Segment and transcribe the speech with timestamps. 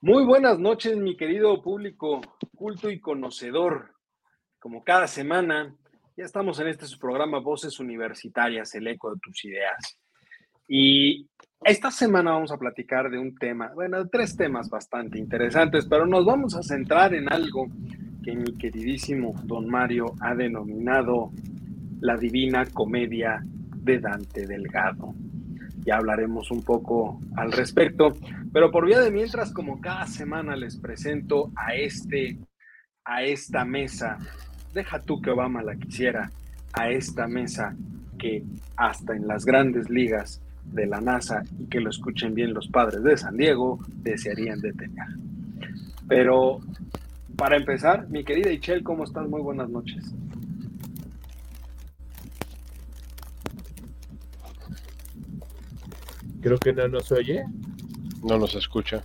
[0.00, 2.20] Muy buenas noches, mi querido público
[2.54, 3.96] culto y conocedor.
[4.60, 5.74] Como cada semana,
[6.16, 9.98] ya estamos en este programa Voces Universitarias, el eco de tus ideas.
[10.68, 11.26] Y
[11.64, 16.06] esta semana vamos a platicar de un tema, bueno, de tres temas bastante interesantes, pero
[16.06, 17.66] nos vamos a centrar en algo
[18.22, 21.32] que mi queridísimo don Mario ha denominado
[22.00, 25.12] la divina comedia de Dante Delgado
[25.84, 28.16] ya hablaremos un poco al respecto.
[28.52, 32.38] Pero por vía de mientras, como cada semana les presento a este,
[33.04, 34.18] a esta mesa,
[34.74, 36.30] deja tú que Obama la quisiera,
[36.72, 37.76] a esta mesa
[38.18, 38.44] que
[38.76, 43.02] hasta en las grandes ligas de la NASA y que lo escuchen bien los padres
[43.02, 45.06] de San Diego, desearían de tener.
[46.06, 46.60] Pero
[47.36, 49.28] para empezar, mi querida Ichel, ¿cómo estás?
[49.28, 50.12] Muy buenas noches.
[56.40, 57.44] Creo que no nos oye.
[58.22, 59.02] No nos escucha.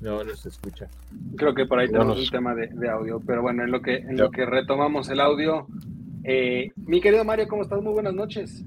[0.00, 0.88] No nos escucha.
[1.36, 4.16] Creo que por ahí tenemos un tema de, audio, pero bueno, en lo que, en
[4.16, 5.66] lo que retomamos el audio,
[6.24, 7.80] eh, mi querido Mario, ¿cómo estás?
[7.80, 8.62] Muy buenas noches.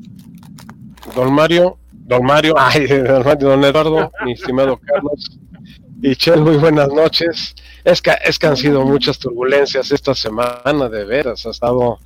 [1.16, 5.40] Don Mario, don Mario, ay, don, Mario, don Eduardo, mi estimado Carlos
[6.02, 7.56] y Chel, muy buenas noches.
[7.84, 12.00] Es que, es que han sido muchas turbulencias esta semana, de veras, ha estado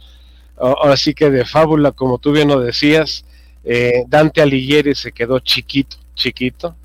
[0.57, 3.25] ahora sí que de fábula, como tú bien lo decías,
[3.63, 6.75] eh, Dante Alighieri se quedó chiquito, chiquito,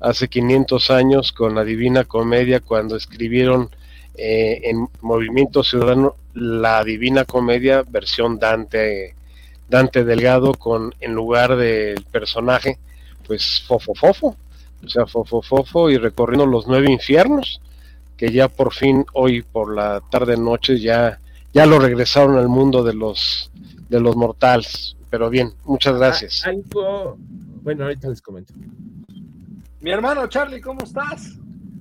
[0.00, 3.70] hace 500 años con la Divina Comedia, cuando escribieron
[4.16, 9.14] eh, en Movimiento Ciudadano la Divina Comedia, versión Dante,
[9.68, 12.78] Dante Delgado, con en lugar del personaje,
[13.26, 14.36] pues Fofo Fofo,
[14.84, 17.60] o sea, Fofo Fofo, y recorriendo los nueve infiernos,
[18.16, 21.18] que ya por fin hoy por la tarde noche ya,
[21.54, 23.50] ya lo regresaron al mundo de los
[23.88, 26.44] de los mortales pero bien, muchas ah, gracias.
[27.62, 28.54] Bueno, ahorita les comento.
[29.80, 31.38] Mi hermano Charlie, ¿cómo estás?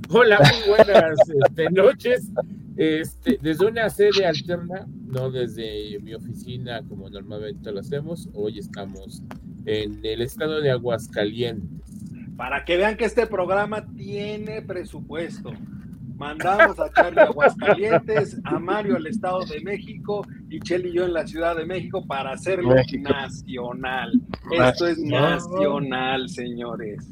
[0.10, 2.30] Hola, muy buenas este, noches.
[2.78, 9.24] Este, desde una sede alterna, no desde mi oficina como normalmente lo hacemos, hoy estamos
[9.66, 11.82] en el estado de Aguascalientes.
[12.38, 15.52] Para que vean que este programa tiene presupuesto.
[16.18, 21.14] Mandamos a Charlie Aguascalientes, a Mario al Estado de México y Chel y yo en
[21.14, 24.20] la Ciudad de México para hacerlo nacional.
[24.52, 27.08] Esto es nacional, señores.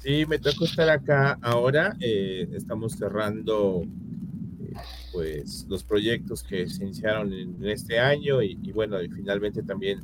[0.00, 1.96] Sí, me toca estar acá ahora.
[2.00, 4.74] Eh, estamos cerrando eh,
[5.12, 9.98] pues los proyectos que se iniciaron en, este año y, bueno, y finalmente también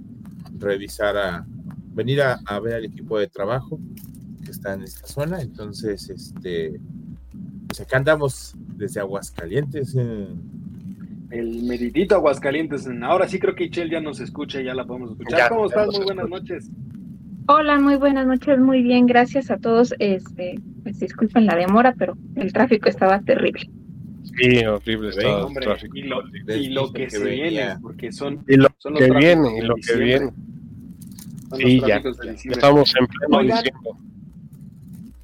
[0.58, 1.46] revisar a
[1.92, 3.78] venir a, a ver al equipo de trabajo
[4.44, 5.40] que está en esta zona.
[5.40, 6.80] Entonces, este
[7.70, 9.94] pues acá andamos desde Aguascalientes.
[11.30, 12.88] El meridito Aguascalientes.
[13.00, 15.48] Ahora sí creo que Ichel ya nos escucha, ya la podemos escuchar.
[15.50, 15.86] ¿Cómo estás?
[15.86, 16.68] Muy buenas noches.
[17.46, 19.94] Hola, muy buenas noches, muy bien, gracias a todos.
[20.00, 23.70] Este, pues disculpen la demora, pero el tráfico estaba terrible.
[24.24, 25.96] Sí, horrible estaba el tráfico.
[25.96, 26.02] Y
[26.70, 30.32] lo, que, se viene, porque son, y lo que viene, y lo que viene.
[31.56, 32.02] Sí, ya,
[32.50, 34.09] estamos en pleno diciembre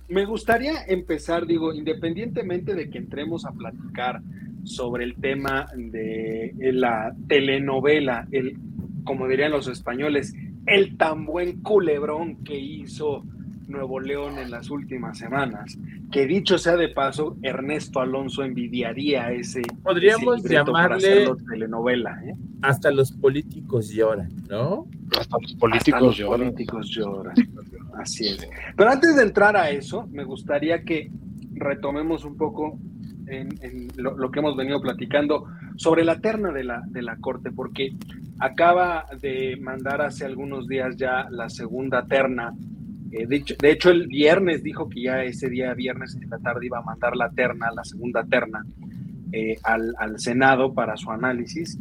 [0.09, 4.21] me gustaría empezar, digo, independientemente de que entremos a platicar
[4.65, 8.59] sobre el tema de la telenovela, el,
[9.05, 10.35] como dirían los españoles,
[10.67, 13.25] el tan buen culebrón que hizo
[13.69, 15.79] Nuevo León en las últimas semanas.
[16.11, 19.63] Que dicho sea de paso, Ernesto Alonso envidiaría ese.
[19.83, 22.21] Podríamos llamarle telenovela.
[22.25, 22.35] ¿eh?
[22.63, 24.87] Hasta los políticos lloran, ¿no?
[25.19, 27.35] Hasta los políticos los Políticos lloran.
[27.99, 28.49] Así es.
[28.77, 31.11] Pero antes de entrar a eso, me gustaría que
[31.55, 32.79] retomemos un poco
[33.27, 35.47] en, lo, que hemos venido platicando
[35.77, 37.97] sobre la terna de la, de la Corte, porque
[38.39, 42.53] acaba de mandar hace algunos días ya la segunda terna.
[43.11, 46.39] Eh, de, hecho, de, hecho, el viernes dijo que ya ese día, viernes en la
[46.39, 48.65] tarde, iba a mandar la terna, la segunda terna.
[49.33, 51.79] eh, al, Senado para su análisis.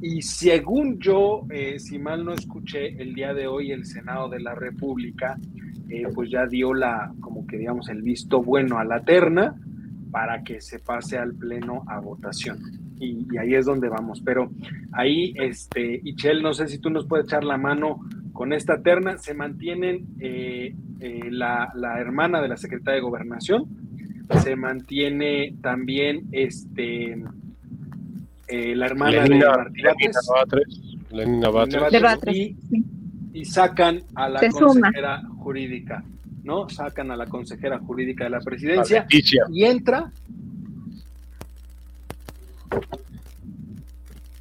[0.00, 4.40] Y según yo, eh, si mal no escuché, el día de hoy el Senado de
[4.40, 5.38] la República
[6.14, 9.54] pues ya dio la, como que digamos, el visto bueno a la terna
[10.10, 12.58] para que se pase al Pleno a votación.
[12.98, 14.22] Y, ahí es donde vamos.
[14.24, 14.50] Pero
[14.92, 18.00] ahí, este, Ichel, no sé si tú nos puedes echar la mano
[18.32, 19.18] con esta terna.
[19.18, 20.74] Se mantienen eh,
[21.30, 23.66] la, hermana de la secretaria de Gobernación,
[24.42, 27.22] se mantiene también este
[28.54, 29.34] eh, la hermana de
[32.00, 36.04] Martí y, y, sacan a la consejera jurídica,
[36.42, 36.68] ¿no?
[36.68, 39.06] Sacan a la consejera jurídica de la presidencia
[39.50, 40.10] y entra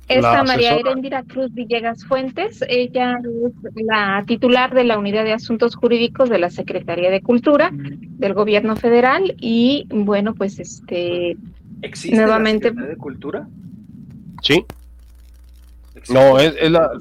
[0.07, 5.75] Esta María Erendira Cruz Villegas Fuentes, ella es la titular de la Unidad de Asuntos
[5.75, 11.37] Jurídicos de la Secretaría de Cultura del Gobierno Federal y bueno, pues este
[11.81, 13.47] ¿Existe nuevamente la Secretaría de Cultura?
[14.43, 14.65] Sí.
[16.09, 16.91] No, es, la,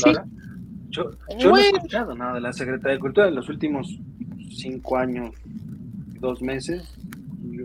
[0.91, 1.11] Yo,
[1.44, 3.99] no he escuchado nada de la Secretaría de Cultura en los últimos
[4.50, 5.35] cinco años,
[6.21, 6.94] dos meses.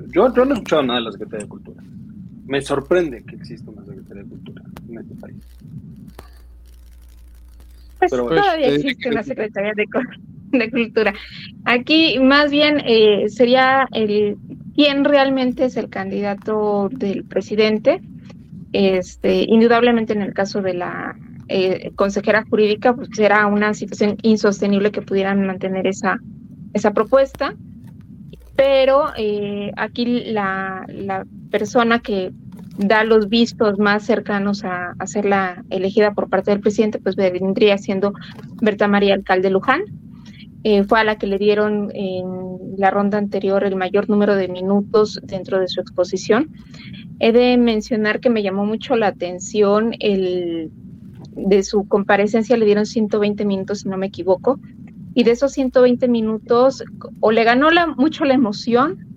[0.07, 1.83] Yo, yo no he escuchado nada de la Secretaría de Cultura.
[2.45, 5.35] Me sorprende que exista una Secretaría de Cultura en este país.
[7.99, 9.85] Pues todavía existe una Secretaría de,
[10.57, 11.13] de, Cultura.
[11.65, 14.37] Aquí más bien eh, sería el
[14.75, 18.01] quién realmente es el candidato del presidente.
[18.79, 21.15] Este, indudablemente en el caso de la
[21.47, 26.19] eh, consejera jurídica, pues será una situación insostenible que pudieran mantener esa,
[26.75, 27.55] esa propuesta.
[28.55, 32.31] Pero eh, aquí la, la persona que
[32.77, 37.15] da los vistos más cercanos a, a, ser la elegida por parte del presidente, pues
[37.15, 38.13] vendría siendo
[38.61, 39.81] Berta María Alcalde Luján.
[40.63, 44.47] Eh, fue a la que le dieron en la ronda anterior el mayor número de
[44.47, 46.49] minutos dentro de su exposición.
[47.19, 50.71] He de mencionar que me llamó mucho la atención el
[51.37, 54.59] de su comparecencia, le dieron 120 minutos, si no me equivoco,
[55.13, 56.83] y de esos 120 minutos
[57.19, 59.07] o le ganó la, mucho la emoción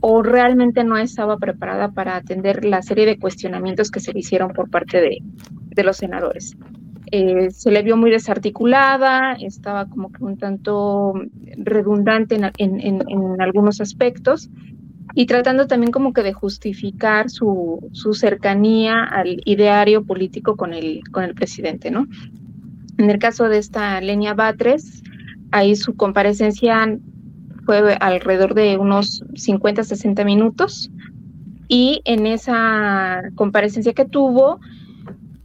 [0.00, 4.52] o realmente no estaba preparada para atender la serie de cuestionamientos que se le hicieron
[4.52, 6.56] por parte de, los senadores.
[7.18, 11.14] Eh, se le vio muy desarticulada, estaba como que un tanto
[11.56, 14.50] redundante en, algunos aspectos
[15.14, 21.00] y tratando también como que de justificar su, su, cercanía al ideario político con el,
[21.10, 22.06] con el presidente, ¿no?
[22.98, 25.02] En el caso de esta Lenia Batres,
[25.52, 26.98] ahí su comparecencia
[27.64, 30.90] fue alrededor de unos 50, 60 minutos.
[31.66, 34.60] Y en esa comparecencia que tuvo,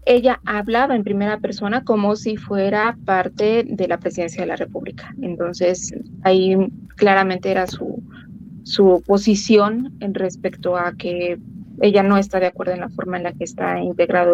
[0.06, 5.14] ella hablaba en primera persona como si fuera parte de la presidencia de la República.
[5.22, 5.94] Entonces,
[6.24, 6.56] ahí
[6.96, 8.04] claramente era su,
[8.64, 11.40] su posición en respecto a que
[11.82, 14.34] ella no está de acuerdo en la forma en la que está integrado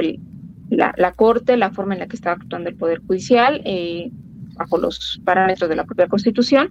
[0.70, 4.12] la, la, Corte, la forma en la que está actuando el Poder Judicial, eh,
[4.56, 6.70] bajo los parámetros de la propia Constitución,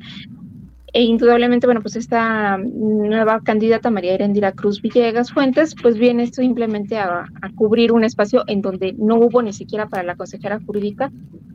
[0.97, 6.97] e indudablemente, bueno, pues esta nueva candidata, María Erendira Cruz Villegas Fuentes, pues viene simplemente
[6.97, 11.13] a, cubrir un espacio en donde no hubo ni siquiera para la consejera jurídica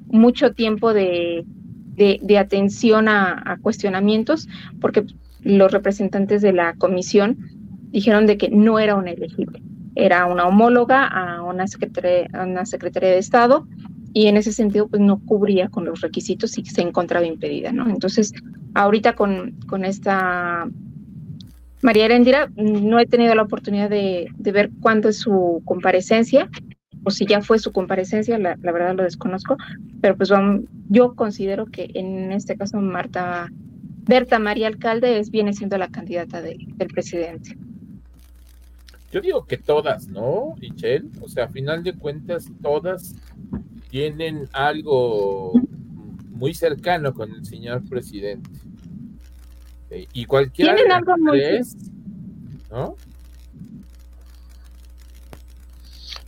[0.10, 1.44] mucho tiempo de,
[2.40, 4.48] atención a, cuestionamientos,
[4.80, 5.08] porque
[5.42, 7.40] los representantes de la comisión
[7.90, 9.64] dijeron de que no era una elegible,
[9.96, 13.66] era una homóloga a una secretaria, a una secretaria de Estado
[14.14, 17.90] y en ese sentido pues no cubría con los requisitos y se encontraba impedida, ¿no?
[17.90, 18.34] Entonces,
[18.74, 20.68] ahorita con, con esta
[21.82, 26.50] María Erendira no he tenido la oportunidad de, ver cuándo es su comparecencia
[27.04, 29.58] o si ya fue su comparecencia, la, verdad lo desconozco,
[30.02, 30.30] pero pues
[30.90, 33.50] yo considero que en este caso Marta
[34.04, 37.58] Berta María Alcalde es, viene siendo la candidata del presidente.
[39.12, 41.10] Yo digo que todas, ¿no, Michelle?
[41.22, 43.16] O sea, a final de cuentas, todas
[43.92, 45.52] tienen algo
[46.30, 48.50] muy cercano con el señor presidente.
[49.92, 51.42] Eh, y cualquiera ¿Tienen algo muy
[52.72, 52.96] ¿no?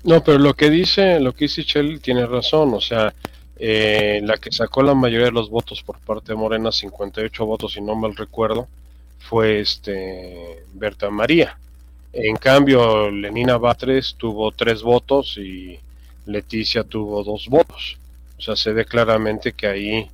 [0.04, 3.14] No, pero lo que dice, lo que dice Chel tiene razón, o sea,
[3.56, 7.74] eh, la que sacó la mayoría de los votos por parte de Morena, 58 votos
[7.74, 8.68] si no mal recuerdo,
[9.20, 11.58] fue este Berta María.
[12.12, 15.80] En cambio, Lenina Batres tuvo tres votos y
[16.26, 17.98] Leticia tuvo dos votos.
[18.38, 20.10] O sea, se ve claramente que ahí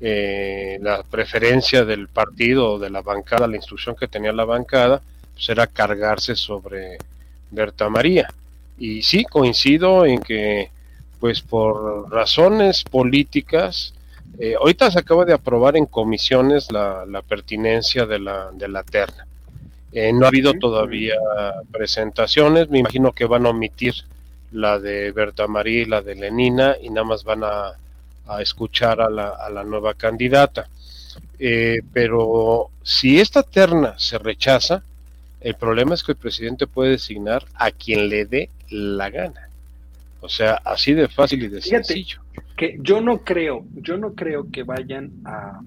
[0.00, 5.02] eh, la preferencia del partido o de la bancada, la instrucción que tenía la bancada,
[5.32, 6.98] pues era cargarse sobre
[7.50, 8.28] Berta María.
[8.78, 10.70] Y sí, coincido en que,
[11.20, 13.94] pues por razones políticas,
[14.38, 19.26] eh, ahorita se acaba de aprobar en comisiones la, pertinencia de la, de la terna.
[19.92, 21.14] Eh, no ha habido todavía
[21.70, 23.94] presentaciones, me imagino que van a omitir
[24.54, 27.72] la de Berta María y la de Lenina y nada más van a,
[28.40, 30.66] escuchar a la, a la, nueva candidata.
[31.38, 34.82] Eh, pero si esta terna se rechaza,
[35.40, 39.48] el problema es que el presidente puede designar a quien le dé la gana.
[40.20, 42.20] O sea, así de fácil y de sencillo.
[42.56, 45.60] Que yo no creo, yo no creo que vayan a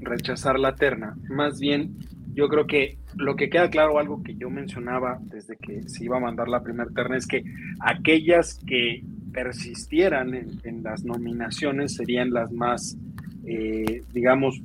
[0.00, 1.16] rechazar la terna.
[1.28, 1.94] Más bien,
[2.40, 6.16] yo creo que lo que queda claro, algo que yo mencionaba desde que se iba
[6.16, 7.44] a mandar la primera terna, es que
[7.80, 12.96] aquellas que persistieran en, las nominaciones serían las más,
[13.44, 14.58] eh, digamos,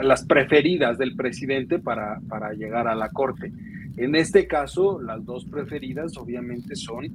[0.00, 3.52] las preferidas del presidente para, para, llegar a la corte.
[3.96, 7.06] En este caso, las dos preferidas obviamente son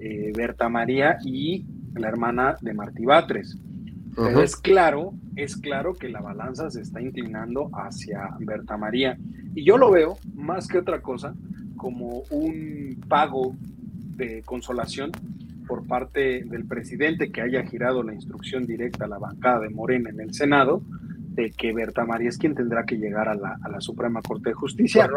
[0.00, 3.56] eh, Berta María y la hermana de Martí Batres.
[4.16, 9.18] Pero es claro, es claro que la balanza se está inclinando hacia Berta María.
[9.54, 11.34] Y yo lo veo, más que otra cosa,
[11.76, 13.54] como un pago
[14.16, 15.10] de consolación
[15.66, 20.10] por parte del presidente que haya girado la instrucción directa a la bancada de Morena
[20.10, 20.82] en el Senado
[21.34, 24.50] de que Berta María es quien tendrá que llegar a la, a la Suprema Corte
[24.50, 25.08] de Justicia.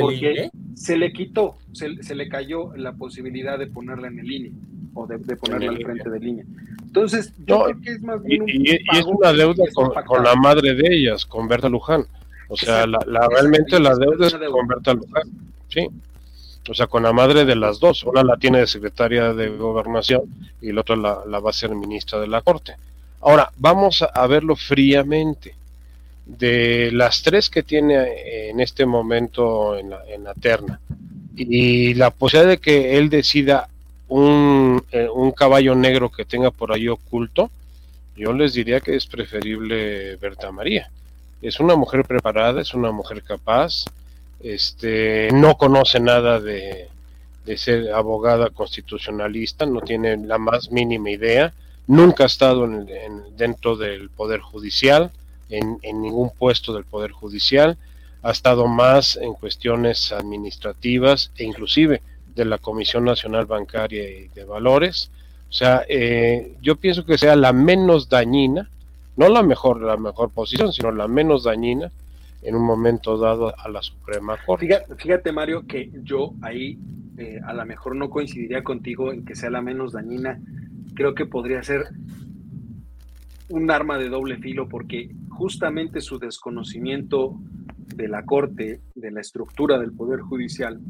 [0.00, 4.52] porque se le quitó, se, se, le cayó la posibilidad de ponerla en el INE
[4.94, 6.44] o de, ponerla al frente de línea.
[6.82, 10.74] Entonces, yo creo que es más bien un y, es una deuda con, la madre
[10.74, 12.06] de ellas, con Berta Luján.
[12.48, 15.30] O sea, la, realmente la deuda es con Berta Luján.
[15.68, 15.88] Sí.
[16.68, 18.04] O sea, con la madre de las dos.
[18.04, 20.22] Una la tiene de secretaria de gobernación
[20.62, 22.76] y la otra la, la va a ser ministra de la Corte.
[23.20, 25.54] Ahora, vamos a verlo fríamente.
[26.26, 30.80] De las tres que tiene en este momento en la, en la terna
[31.36, 33.68] y la posibilidad de que él decida
[34.08, 37.50] un, eh, un caballo negro que tenga por ahí oculto,
[38.16, 40.90] yo les diría que es preferible Berta María.
[41.42, 43.84] Es una mujer preparada, es una mujer capaz,
[44.40, 46.88] este, no conoce nada de,
[47.56, 51.52] ser abogada constitucionalista, no tiene la más mínima idea,
[51.86, 52.86] nunca ha estado en,
[53.36, 55.10] dentro del Poder Judicial,
[55.50, 57.76] en, en, ningún puesto del Poder Judicial,
[58.22, 62.00] ha estado más en cuestiones administrativas e inclusive
[62.34, 65.10] de la Comisión Nacional Bancaria y de Valores.
[65.48, 68.68] O sea, eh, yo pienso que sea la menos dañina,
[69.16, 71.90] no la mejor, la mejor posición, sino la menos dañina
[72.42, 74.82] en un momento dado a la Suprema Corte.
[74.98, 76.78] Fíjate, Mario, que yo ahí
[77.16, 80.40] eh, a lo mejor no coincidiría contigo en que sea la menos dañina.
[80.94, 81.86] Creo que podría ser
[83.48, 87.38] un arma de doble filo porque justamente su desconocimiento
[87.94, 90.80] de la Corte, de la estructura del Poder Judicial,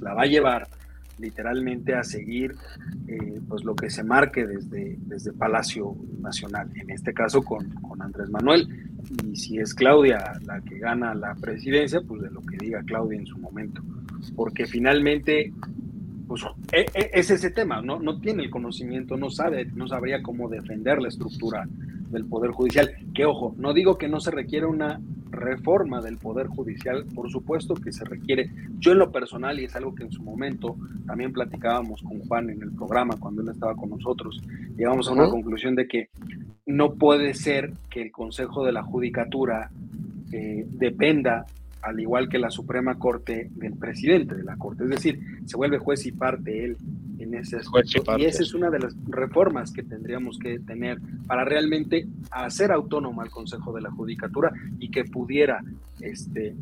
[0.00, 0.68] la va a llevar
[1.18, 2.54] literalmente a seguir
[3.08, 8.02] eh, pues lo que se marque desde, desde Palacio Nacional, en este caso con, con,
[8.02, 8.68] Andrés Manuel.
[9.24, 13.18] Y si es Claudia la que gana la presidencia, pues de lo que diga Claudia
[13.18, 13.82] en su momento.
[14.34, 15.52] Porque finalmente,
[16.26, 16.42] pues
[16.72, 17.98] e, e, es ese tema, ¿no?
[17.98, 21.66] no tiene el conocimiento, no sabe, no sabría cómo defender la estructura
[22.10, 22.90] del Poder Judicial.
[23.14, 27.74] Que ojo, no digo que no se requiere una reforma del Poder Judicial, por supuesto
[27.74, 28.50] que se requiere.
[28.78, 32.50] Yo en lo personal, y es algo que en su momento también platicábamos con Juan
[32.50, 34.40] en el programa cuando él estaba con nosotros,
[34.76, 36.08] llegamos a una conclusión de que
[36.66, 39.70] no puede ser que el Consejo de la Judicatura
[40.32, 41.46] eh, dependa
[41.82, 44.84] al igual que la Suprema Corte del presidente de la Corte.
[44.84, 46.76] Es decir, se vuelve juez y parte él
[47.18, 48.18] en ese aspecto.
[48.18, 53.22] Y, esa es una de las reformas que tendríamos que tener para realmente hacer autónoma
[53.22, 55.62] al Consejo de la Judicatura y que pudiera
[56.00, 56.54] este,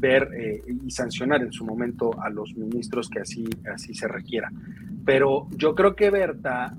[0.00, 4.50] ver eh, y sancionar en su momento a los ministros que así, así se requiera.
[5.04, 6.74] Pero yo creo que Berta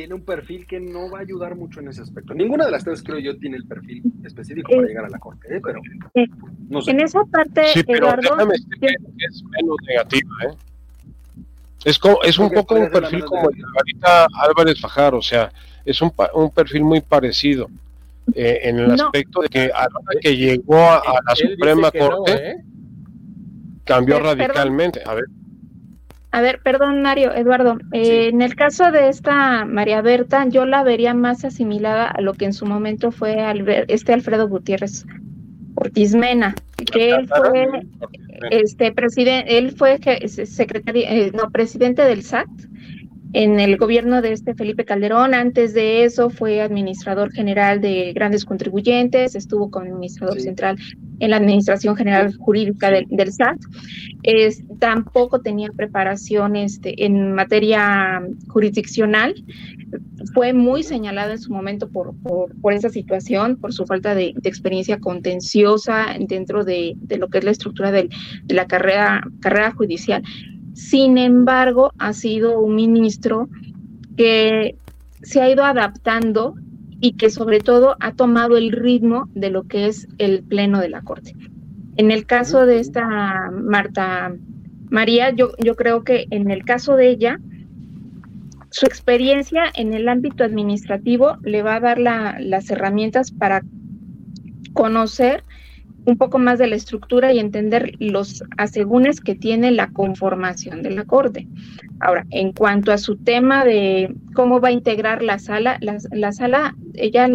[0.00, 2.32] tiene un perfil que no va a ayudar mucho en ese aspecto.
[2.32, 5.54] Ninguna de las tres, creo yo, tiene el perfil específico para llegar a la corte,
[5.54, 5.60] ¿eh?
[5.62, 5.78] pero
[6.70, 6.92] no sé.
[6.92, 10.54] En esa parte, sí, pero Eduardo, es menos negativa, ¿eh?
[11.84, 15.52] Es, como, es un poco un perfil como el de Margarita Álvarez Fajar, o sea,
[15.84, 17.68] es un, un perfil muy parecido
[18.34, 22.52] eh, en el aspecto de que a la hora que llegó a, la Suprema Corte,
[22.52, 22.64] ¿eh?
[23.84, 25.02] cambió radicalmente.
[25.04, 25.24] A ver.
[26.32, 27.78] A ver, perdón, Mario, Eduardo.
[27.92, 32.34] Eh, en el caso de esta María Berta, yo la vería más asimilada a lo
[32.34, 33.36] que en su momento fue
[33.88, 35.04] este Alfredo Gutiérrez
[35.74, 36.54] Ortiz Mena,
[36.92, 37.66] que él fue
[38.50, 42.48] este presidente, él fue secretario, eh, no, presidente del SAT
[43.32, 45.34] en el gobierno de este Felipe Calderón.
[45.34, 50.76] Antes de eso fue administrador general de grandes contribuyentes, estuvo como administrador central
[51.20, 53.58] en la Administración General Jurídica del, del SAT.
[54.22, 59.34] Es, tampoco tenía preparación este, en materia jurisdiccional.
[60.34, 64.98] Fue muy señalada en su momento por, por, esa situación, por su falta de, experiencia
[64.98, 68.08] contenciosa dentro de, de, lo que es la estructura de
[68.48, 70.22] la carrera, carrera judicial.
[70.74, 73.48] Sin embargo, ha sido un ministro
[74.16, 74.76] que
[75.22, 76.54] se ha ido adaptando
[77.00, 80.90] y que sobre todo ha tomado el ritmo de lo que es el pleno de
[80.90, 81.34] la Corte.
[81.96, 84.34] En el caso de esta Marta
[84.90, 87.40] María, yo, yo creo que en el caso de ella,
[88.70, 93.62] su experiencia en el ámbito administrativo le va a dar las herramientas para
[94.72, 95.44] conocer
[96.10, 100.90] un poco más de la estructura y entender los asegúnes que tiene la conformación de
[100.90, 101.46] la Corte.
[102.00, 106.76] Ahora, en cuanto a su tema de cómo va a integrar la sala, la, sala,
[106.94, 107.28] ella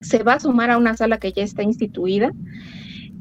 [0.00, 2.32] se va a sumar a una sala que ya está instituida,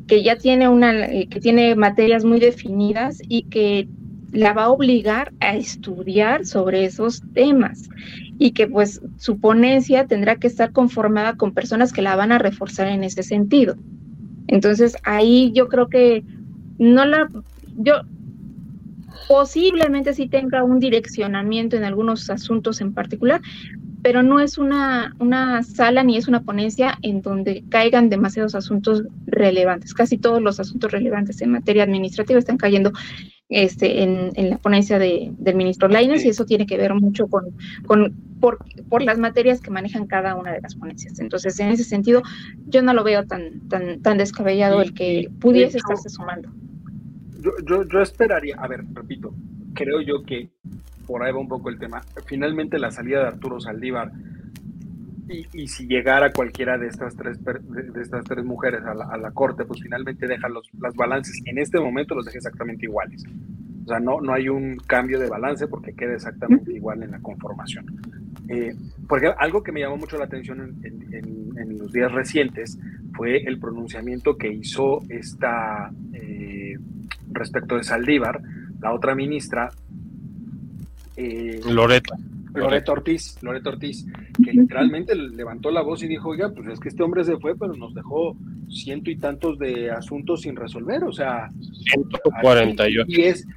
[0.07, 3.87] que ya tiene una, que tiene materias muy definidas y que
[4.31, 7.89] la va a obligar a estudiar sobre esos temas
[8.37, 12.37] y que pues su ponencia tendrá que estar conformada con personas que la van a
[12.39, 13.75] reforzar en ese sentido.
[14.47, 16.23] Entonces ahí yo creo que
[16.77, 17.29] no la,
[17.77, 18.01] yo
[19.27, 23.41] posiblemente sí tenga un direccionamiento en algunos asuntos en particular,
[24.01, 29.03] pero no es una, una sala ni es una ponencia en donde caigan demasiados asuntos
[29.27, 29.93] relevantes.
[29.93, 32.91] Casi todos los asuntos relevantes en materia administrativa están cayendo
[33.51, 37.45] este, en, la ponencia de, del ministro Laines y eso tiene que ver mucho con,
[37.85, 38.57] con por,
[38.89, 41.19] por, las materias que manejan cada una de las ponencias.
[41.19, 42.23] Entonces, en ese sentido,
[42.65, 46.49] yo no lo veo tan, tan, tan descabellado el que pudiese estarse sumando.
[47.39, 49.35] Yo, yo, yo esperaría, a ver, repito,
[49.73, 50.49] creo yo que
[51.05, 52.01] por ahí va un poco el tema.
[52.25, 54.11] Finalmente la salida de Arturo Saldívar
[55.53, 59.81] y, si llegara cualquiera de estas tres, de estas tres mujeres a la, corte, pues
[59.81, 61.41] finalmente deja los las balances.
[61.45, 63.23] En este momento los deja exactamente iguales.
[63.83, 67.19] O sea, no, no hay un cambio de balance porque queda exactamente igual en la
[67.19, 67.85] conformación.
[68.47, 68.75] Eh,
[69.07, 72.77] porque algo que me llamó mucho la atención en, los días recientes
[73.13, 76.77] fue el pronunciamiento que hizo esta eh,
[77.31, 78.41] respecto de Saldívar,
[78.79, 79.71] la otra ministra.
[81.15, 82.15] Eh, Loreta.
[82.53, 84.05] Loreto Ortiz, Loreto Ortiz,
[84.43, 87.57] que literalmente levantó la voz y dijo, oiga, pues es que este hombre se fue,
[87.57, 88.35] pero nos dejó
[88.69, 91.49] ciento y tantos de asuntos sin resolver, o sea...
[91.91, 93.05] 148.
[93.07, 93.47] Y es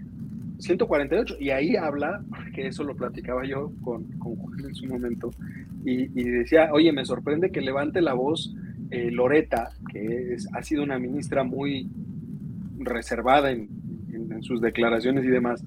[0.59, 2.23] 148, y ahí habla,
[2.55, 5.31] que eso lo platicaba yo con, con Juan en su momento,
[5.85, 8.55] y, decía, oye, me sorprende que levante la voz
[8.91, 11.89] eh, Loreta, que es, ha sido una ministra muy
[12.79, 13.69] reservada en,
[14.13, 15.63] en sus declaraciones y demás,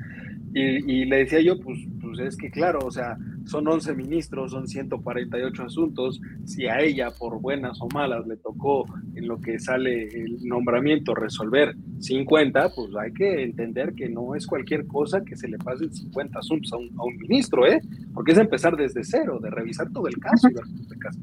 [0.53, 1.77] y, le decía yo, pues,
[2.17, 6.19] pues es que claro, o sea, son 11 ministros, son 148 asuntos.
[6.45, 11.13] Si a ella, por buenas o malas, le tocó en lo que sale el nombramiento
[11.15, 15.93] resolver 50, pues hay que entender que no es cualquier cosa que se le pasen
[15.93, 17.81] 50 asuntos a un, ministro, ¿eh?
[18.13, 20.47] Porque es empezar desde cero, de revisar todo el caso.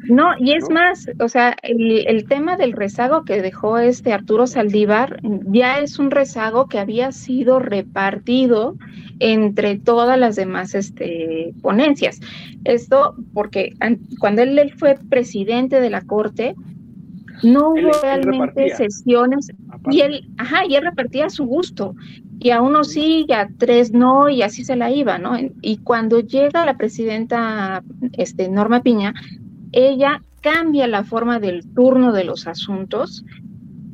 [0.09, 4.47] No, y es más, o sea, el, el tema del rezago que dejó este Arturo
[4.47, 8.77] Saldívar ya es un rezago que había sido repartido
[9.25, 12.21] entre todas las demás este, ponencias.
[12.65, 13.73] Esto porque
[14.19, 16.55] cuando él, fue presidente de la Corte,
[17.43, 19.51] no hubo realmente sesiones
[19.91, 21.95] y él, ajá, y él repartía a su gusto.
[22.39, 25.39] Y a uno sí, y a tres no, y así se la iba, ¿no?
[25.63, 27.83] Y cuando llega la presidenta
[28.13, 29.15] este, Norma Piña,
[29.73, 33.25] ella cambia la forma del turno de los asuntos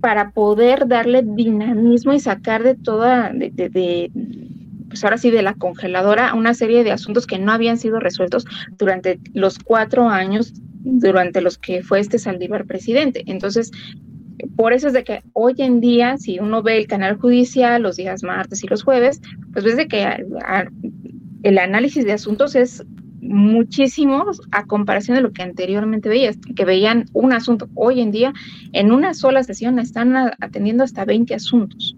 [0.00, 4.10] para poder darle dinamismo y sacar de toda, de,
[4.90, 8.44] pues ahora sí, de la congeladora una serie de asuntos que no habían sido resueltos
[8.76, 13.22] durante los cuatro años durante los que fue este Saldívar presidente.
[13.26, 13.70] Entonces,
[14.56, 17.96] por eso es de que hoy en día, si uno ve el canal judicial los
[17.96, 19.20] días martes y los jueves,
[19.52, 20.26] pues ves de que
[21.42, 22.84] el análisis de asuntos es
[23.20, 27.68] muchísimo a comparación de lo que anteriormente veías, que veían un asunto.
[27.74, 28.32] Hoy en día,
[28.72, 31.96] en una sola sesión, están atendiendo hasta 20 asuntos.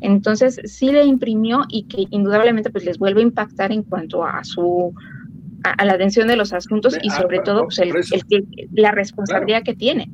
[0.00, 4.42] Entonces, sí le imprimió y que indudablemente pues les vuelve a impactar en cuanto a
[4.44, 4.94] su
[5.62, 9.74] a, la atención de los asuntos y sobre ah, todo pues, el, la responsabilidad que
[9.74, 10.10] tiene.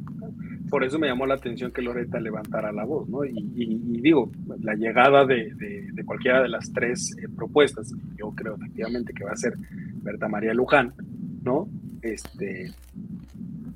[0.69, 3.25] Por eso me llamó la atención que Loreta levantara la voz, ¿no?
[3.25, 5.53] Y, digo, la llegada de,
[6.05, 9.55] cualquiera de las tres eh, propuestas, yo creo efectivamente que va a ser
[10.03, 10.93] Berta María Luján,
[11.45, 11.69] ¿no?
[12.03, 12.73] Este,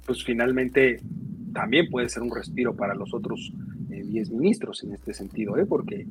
[0.05, 1.01] pues finalmente
[1.53, 3.53] también puede ser un respiro para los otros
[4.11, 5.67] 10 ministros en este sentido, ¿eh?
[5.67, 6.07] porque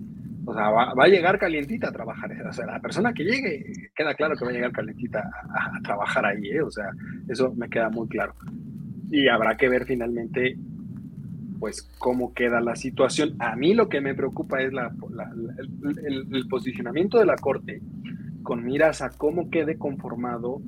[0.46, 2.32] o sea, va, a llegar calientita a trabajar.
[2.48, 6.26] O sea, la persona que llegue, queda claro que va a llegar calientita a, trabajar
[6.26, 6.62] ahí, ¿eh?
[6.62, 6.86] o sea,
[7.28, 8.34] eso me queda muy claro.
[9.12, 10.58] Y habrá que ver finalmente
[11.60, 13.36] pues cómo queda la situación.
[13.40, 17.82] A mí lo que me preocupa es el, posicionamiento de la Corte
[18.42, 20.62] con miras a cómo quede conformado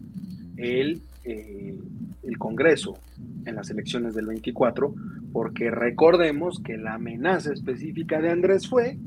[0.58, 1.76] el, eh,
[2.24, 2.98] el Congreso
[3.46, 4.94] en las elecciones del 24,
[5.32, 8.98] porque recordemos que la amenaza específica de Andrés fue,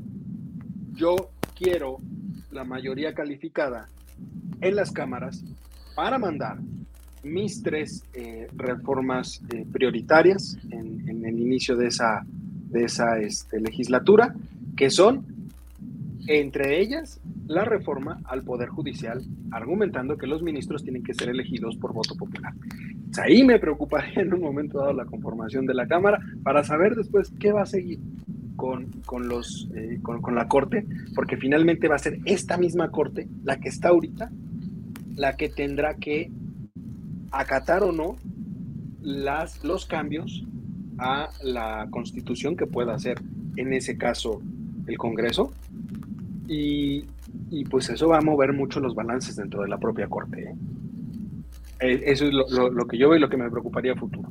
[0.93, 1.15] yo
[1.57, 1.97] quiero
[2.51, 3.89] la mayoría calificada
[4.61, 5.43] en las cámaras
[5.95, 6.57] para mandar
[7.23, 12.23] mis tres eh, reformas eh, prioritarias en, el inicio de esa,
[12.69, 14.35] de esa este, legislatura,
[14.77, 15.25] que son,
[16.27, 21.77] entre ellas, la reforma al Poder Judicial, argumentando que los ministros tienen que ser elegidos
[21.77, 22.53] por voto popular.
[23.21, 27.31] ahí me preocuparía en un momento dado la conformación de la Cámara para saber después
[27.39, 27.99] qué va a seguir
[28.55, 32.89] con, con los, eh, con, con la Corte, porque finalmente va a ser esta misma
[32.89, 34.31] Corte, la que está ahorita,
[35.15, 36.31] la que tendrá que
[37.31, 38.15] acatar o no
[39.01, 40.45] las, los cambios
[40.97, 43.21] a la constitución que pueda hacer,
[43.57, 44.41] en ese caso,
[44.87, 45.51] el Congreso.
[46.47, 47.05] Y,
[47.69, 50.43] pues eso va a mover mucho los balances dentro de la propia Corte.
[50.43, 50.55] ¿eh?
[51.79, 54.29] Eh, eso es lo, que yo veo y lo que me preocuparía a futuro.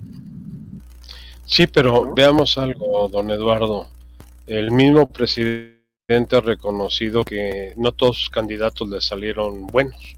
[1.45, 3.89] Sí, pero veamos algo, don Eduardo.
[4.47, 10.17] El mismo presidente ha reconocido que no todos sus candidatos le salieron buenos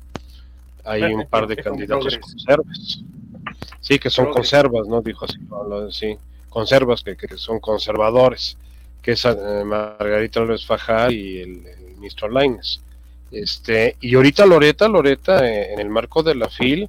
[0.86, 3.02] hay un par de candidatos conservas.
[3.80, 5.02] Sí, que son conservas, ¿no?
[5.02, 5.38] Dijo así,
[5.90, 6.16] sí,
[6.48, 8.56] conservas que, que, son conservadores,
[9.02, 11.62] que es eh, Margarita López Fajal y el,
[12.06, 12.80] ministro Laines.
[13.32, 16.86] Este, y ahorita Loreta, Loreta, eh, en el marco de la FIL,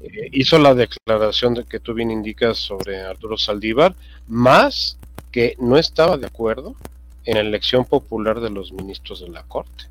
[0.00, 3.94] eh, hizo la declaración de que tú bien indicas sobre Arturo Saldívar,
[4.28, 4.96] más
[5.32, 6.76] que no estaba de acuerdo
[7.24, 9.84] en la elección popular de los ministros de la Corte.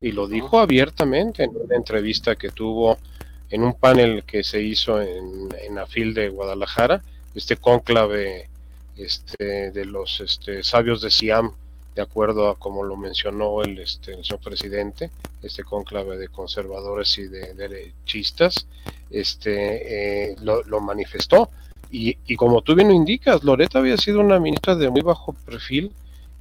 [0.00, 2.98] Y lo dijo abiertamente en una entrevista que tuvo
[3.50, 7.02] en un panel que se hizo en, en la FIL de Guadalajara,
[7.34, 8.48] este cónclave
[8.96, 11.52] este, de los este, sabios de Siam,
[11.94, 15.10] de acuerdo a como lo mencionó el, este, el señor presidente,
[15.42, 18.66] este cónclave de conservadores y de derechistas,
[19.10, 21.50] este, eh, lo, manifestó.
[21.90, 25.32] Y, y, como tú bien lo indicas, Loreta había sido una ministra de muy bajo
[25.32, 25.92] perfil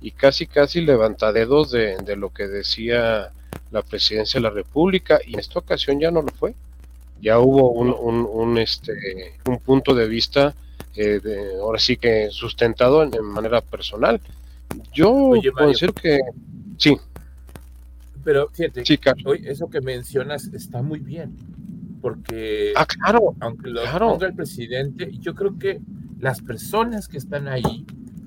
[0.02, 3.32] y casi, casi levantadedos de, de lo que decía
[3.72, 6.54] la presidencia de la República y en esta ocasión ya no lo fue.
[7.22, 10.54] Ya hubo un, este, un punto de vista,
[10.96, 11.22] eh,
[11.60, 14.20] ahora sí que sustentado en, manera personal.
[14.94, 16.20] Yo puedo decir que
[16.78, 16.98] sí.
[18.24, 18.84] Pero fíjate,
[19.26, 21.36] hoy eso que mencionas está muy bien,
[22.02, 25.82] porque ah, claro, aunque lo ponga el presidente, yo creo que
[26.20, 27.86] las personas que están ahí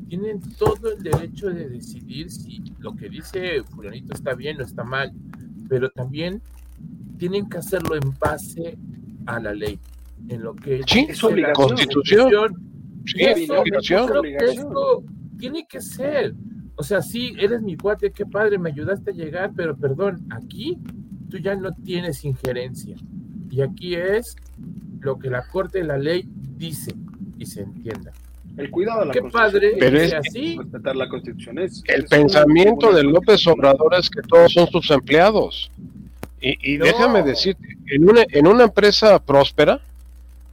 [0.08, 4.84] tienen todo el derecho de decidir si lo que dice fulanito está bien o está
[4.84, 5.12] mal
[5.68, 6.42] pero también
[7.18, 8.76] tienen que hacerlo en base
[9.26, 9.78] a la ley,
[10.28, 11.68] en lo que es obligación.
[11.68, 12.54] Constitución.
[13.06, 14.06] Sí, obligación.
[14.08, 15.04] Creo que esto
[15.38, 16.34] tiene que ser.
[16.76, 20.78] O sea, sí, eres mi cuate, qué padre, me ayudaste a llegar, pero perdón, aquí
[21.30, 22.96] tú ya no tienes injerencia.
[23.50, 24.36] Y aquí es
[25.00, 26.94] lo que la Corte de la Ley dice
[27.38, 28.12] y se entienda.
[28.56, 30.56] El cuidado de la Qué padre, pero es así.
[30.56, 31.82] Respetar la Constitución es.
[31.86, 35.70] El pensamiento de López Obrador es que todos son sus empleados.
[36.40, 39.80] Y, déjame decirte, en una, en una empresa próspera,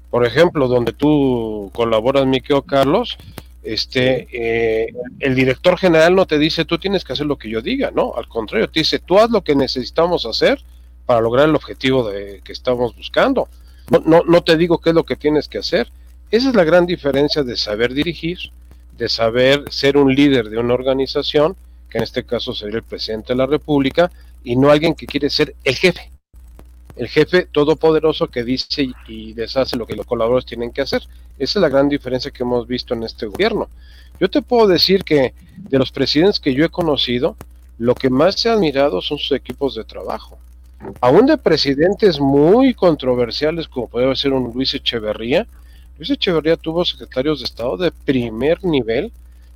[0.10, 3.17] por ejemplo, donde tú colaboras, Miquel Carlos,
[3.63, 7.62] este, eh, el director general no te dice tú tienes que hacer lo que yo
[7.62, 10.62] diga, no, al contrario, te dice tú haz lo que necesitamos hacer
[11.06, 13.47] para lograr el objetivo de, que estamos buscando.
[13.89, 15.89] No, no, no te digo qué es lo que tienes que hacer,
[16.34, 18.39] esa es la gran diferencia de saber dirigir,
[18.97, 21.56] de saber ser un líder de una organización,
[21.89, 24.12] que en este caso sería el presidente de la República,
[24.43, 26.12] y no alguien que quiere ser el jefe.
[26.95, 31.04] El jefe todopoderoso que dice y deshace lo que los colaboradores tienen que hacer.
[31.38, 33.69] Esa es la gran diferencia que hemos visto en este gobierno.
[34.19, 37.36] Yo te puedo decir que de los presidentes que yo he conocido,
[37.78, 40.38] lo que más se ha admirado son sus equipos de trabajo.
[41.02, 45.48] Aún de presidentes muy controversiales, como puede ser un Luis Echeverría,
[45.98, 49.12] Luis Echeverría tuvo secretarios de Estado de primer nivel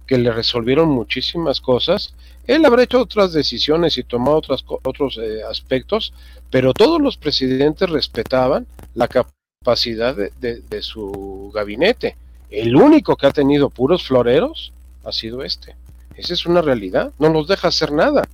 [0.05, 2.13] que le resolvieron muchísimas cosas.
[2.47, 6.13] Él habrá hecho otras decisiones y tomado otras, otros eh, aspectos,
[6.49, 9.36] pero todos los presidentes respetaban la capacidad
[9.75, 10.31] de,
[10.69, 12.15] de, su gabinete.
[12.49, 14.71] El único que ha tenido puros floreros
[15.03, 15.75] ha sido este.
[16.15, 18.27] Esa es una realidad, no nos deja hacer nada.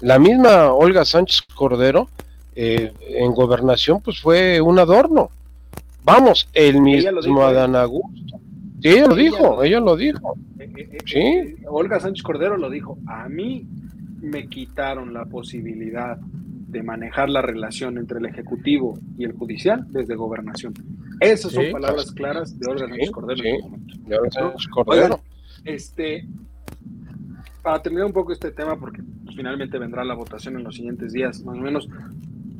[0.00, 2.08] La misma Olga Sánchez Cordero
[2.56, 5.30] eh, en gobernación pues fue un adorno.
[6.02, 8.40] Vamos, el mismo Adán Augusto.
[8.80, 10.34] Sí, ella lo dijo, ella lo dijo.
[10.58, 11.64] Eh, eh, eh, sí.
[11.66, 12.96] Olga Sánchez Cordero lo dijo.
[13.06, 13.66] A mí
[14.22, 16.18] me quitaron la posibilidad
[16.68, 20.74] de manejar la relación entre el Ejecutivo y el Judicial desde gobernación.
[21.20, 23.94] Esas son palabras claras de Olga Sánchez Cordero en este momento.
[24.06, 25.20] De Olga Sánchez Cordero.
[25.64, 26.26] este,
[27.62, 31.12] para terminar un poco este tema, porque pues, finalmente vendrá la votación en los siguientes
[31.12, 31.88] días, más o menos,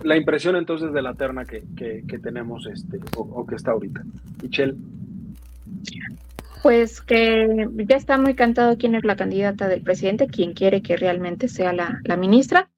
[0.02, 4.02] la impresión entonces de la terna que, que, tenemos este, o, que está ahorita.
[4.42, 4.74] Michelle.
[6.62, 10.96] Pues que ya está muy cantado quién es la candidata del presidente, quién quiere que
[10.96, 12.68] realmente sea la, la ministra.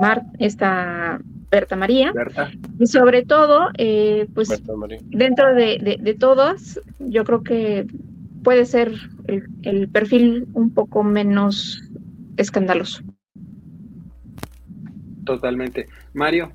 [0.00, 1.20] Mar, esta
[1.50, 2.12] Berta María.
[2.78, 4.48] Y sobre todo, eh, pues
[5.04, 7.86] dentro de, de, todas, yo creo que
[8.42, 8.92] puede ser
[9.26, 11.82] el, el perfil un poco menos
[12.36, 13.02] escandaloso.
[15.24, 15.88] Totalmente.
[16.12, 16.52] Mario.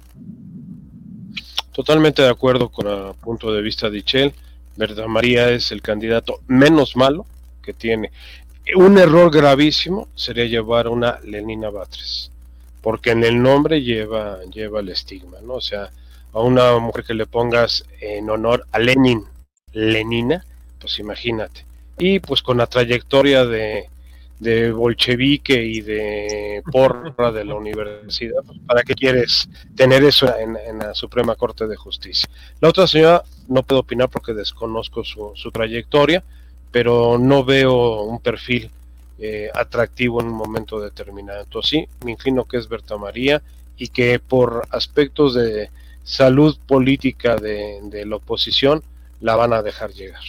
[1.73, 4.33] Totalmente de acuerdo con el punto de vista de Ichel.
[4.75, 7.25] Berta María es el candidato menos malo
[7.61, 8.11] que tiene.
[8.75, 12.31] Un error gravísimo sería llevar una Lenina Batres,
[12.81, 15.55] porque en el nombre lleva, lleva el estigma, ¿no?
[15.55, 15.89] O sea,
[16.33, 19.25] a una mujer que le pongas en honor a Lenin,
[19.73, 20.45] Lenina,
[20.79, 21.65] pues imagínate.
[21.97, 23.89] Y pues con la trayectoria de,
[24.39, 30.79] de bolchevique y de porra de la universidad, pues, ¿para qué quieres tener eso en,
[30.79, 32.29] la Suprema Corte de Justicia?
[32.61, 36.23] La otra señora no puedo opinar porque desconozco su, su trayectoria,
[36.71, 38.71] pero no veo un perfil
[39.19, 41.41] eh, atractivo en un momento determinado.
[41.41, 43.41] Entonces sí, me inclino que es Berta María
[43.77, 45.69] y que por aspectos de
[46.03, 48.81] salud política de, de la oposición
[49.21, 50.23] la van a dejar llegar.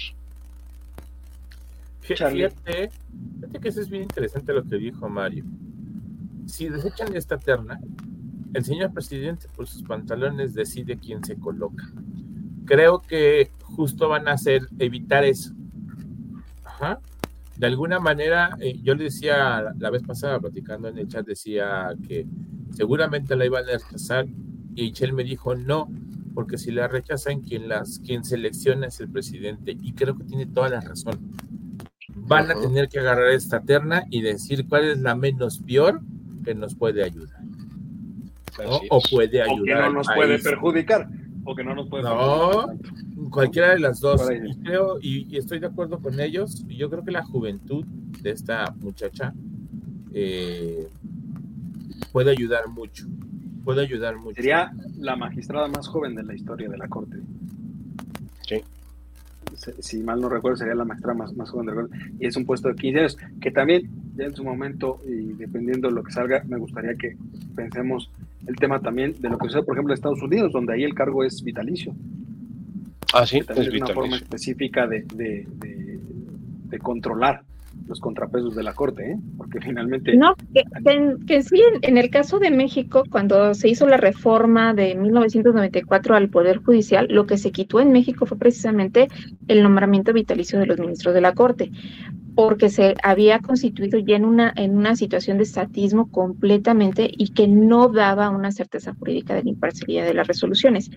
[2.00, 2.90] Fíjate,
[3.62, 5.44] que eso es bien interesante lo que dijo Mario.
[6.46, 7.78] Si desechan esta terna,
[8.52, 11.88] el señor presidente por sus pantalones decide quién se coloca.
[12.64, 15.52] Creo que justo van a hacer evitar eso.
[16.64, 16.98] Ajá.
[17.60, 21.94] De alguna manera, eh, yo le decía la vez pasada, platicando en el chat, decía
[22.08, 22.26] que
[22.72, 24.26] seguramente la iban a rechazar
[24.74, 25.90] y Chel me dijo no,
[26.34, 29.76] porque si la rechazan, quien, las, quien selecciona es el presidente.
[29.82, 31.34] Y creo que tiene toda la razón
[32.30, 36.00] van a tener que agarrar esta terna y decir cuál es la menos peor
[36.44, 37.40] que nos puede ayudar.
[38.88, 39.60] O puede ayudar.
[39.60, 41.08] O que no nos puede perjudicar.
[41.44, 42.66] O que no nos puede No,
[43.30, 44.22] cualquiera de las dos.
[44.30, 46.64] Y creo, y, estoy de acuerdo con ellos.
[46.68, 47.84] Yo creo que la juventud
[48.22, 49.32] de esta muchacha
[50.12, 50.88] eh,
[52.12, 53.06] puede ayudar mucho.
[53.64, 54.36] Puede ayudar mucho.
[54.36, 57.16] Sería la magistrada más joven de la historia de la Corte.
[58.46, 58.62] Sí
[59.78, 62.68] si mal no recuerdo, sería la maestra más, más joven del y es un puesto
[62.68, 66.42] de 15 años, que también ya en su momento, y dependiendo de lo que salga,
[66.46, 67.16] me gustaría que
[67.54, 68.10] pensemos
[68.46, 70.94] el tema también de lo que sucede, por ejemplo, en Estados Unidos, donde ahí el
[70.94, 71.94] cargo es vitalicio.
[73.12, 75.46] Ah, sí, es, una forma específica de, de,
[76.64, 77.42] de controlar
[77.86, 79.18] los contrapesos de la Corte, ¿eh?
[79.36, 80.16] porque finalmente...
[80.16, 80.34] No,
[81.26, 86.28] que, sí, en, el caso de México, cuando se hizo la reforma de 1994 al
[86.28, 89.08] Poder Judicial, lo que se quitó en México fue precisamente
[89.48, 91.70] el nombramiento vitalicio de los ministros de la Corte,
[92.40, 97.46] porque se había constituido ya en una, en una situación de estatismo completamente y que
[97.46, 100.90] no daba una certeza jurídica de la imparcialidad de las resoluciones.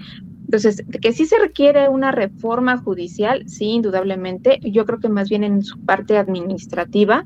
[0.45, 4.61] Entonces, que sí se requiere una reforma judicial, sí, indudablemente.
[4.61, 7.25] Yo creo que más bien en su parte administrativa,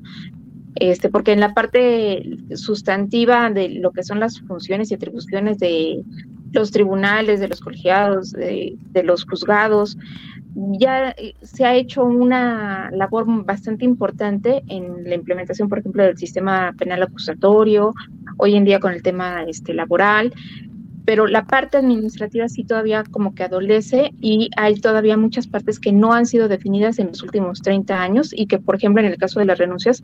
[0.74, 2.24] este, porque en la parte
[2.56, 6.04] sustantiva de lo que son las funciones y atribuciones de
[6.52, 9.98] los tribunales, de los colegiados, de, de los juzgados,
[10.80, 16.74] ya se ha hecho una labor bastante importante en la implementación, por ejemplo, del sistema
[16.78, 17.94] penal acusatorio,
[18.38, 20.34] hoy en día con el tema este, laboral,
[21.06, 25.94] pero la parte administrativa sí todavía como que adolece y hay todavía muchas partes que
[25.94, 29.18] no han sido definidas en los últimos 30 años y que, por ejemplo, en el
[29.18, 30.02] caso de las renuncias,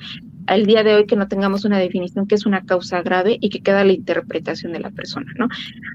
[0.47, 3.49] al día de hoy que no tengamos una definición que es una causa grave y
[3.49, 5.47] que queda la interpretación de la persona, ¿no?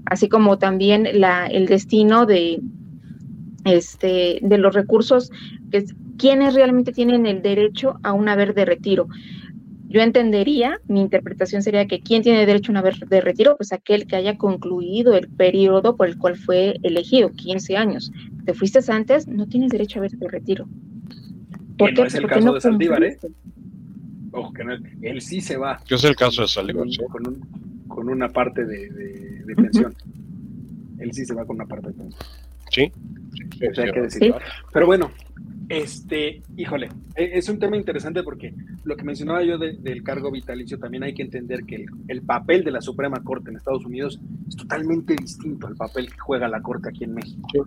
[0.06, 2.60] Así como también la, el destino de,
[3.64, 5.30] este, de los recursos,
[5.70, 5.84] que,
[6.16, 9.08] quienes realmente tienen el derecho a un haber de retiro
[9.88, 13.56] yo entendería, mi interpretación sería que ¿quién tiene derecho a un haber de retiro?
[13.56, 18.12] Pues aquel que haya concluido el periodo por el cual fue elegido, 15 años.
[18.44, 20.68] Te fuiste antes, no tienes derecho a haber de retiro.
[21.78, 22.02] ¿Por qué?
[22.02, 23.16] No es el caso de Saldívar, ¿eh?
[24.32, 25.80] Ojo, que no, él sí se va.
[25.86, 26.86] ¿Qué es el caso de Saldívar?
[27.10, 27.40] Con,
[27.88, 29.94] con, una parte de, de, pensión.
[30.98, 32.22] él sí se va con una parte de pensión.
[32.70, 32.92] Sí.
[34.10, 34.32] sí,
[34.72, 35.10] Pero bueno,
[35.68, 38.54] este, híjole, e, es un tema interesante porque
[38.84, 42.70] lo que mencionaba yo del cargo vitalicio, también hay que entender que el, papel de
[42.70, 46.88] la Suprema Corte en Estados Unidos es totalmente distinto al papel que juega la Corte
[46.88, 47.66] aquí en México.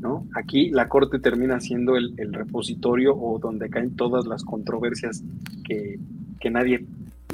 [0.00, 0.26] ¿no?
[0.34, 5.22] Aquí la Corte termina siendo el, repositorio o donde caen todas las controversias
[5.64, 5.98] que,
[6.50, 6.86] nadie,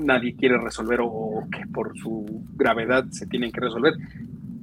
[0.02, 2.24] nadie quiere resolver o, que por su
[2.56, 3.94] gravedad se tienen que resolver.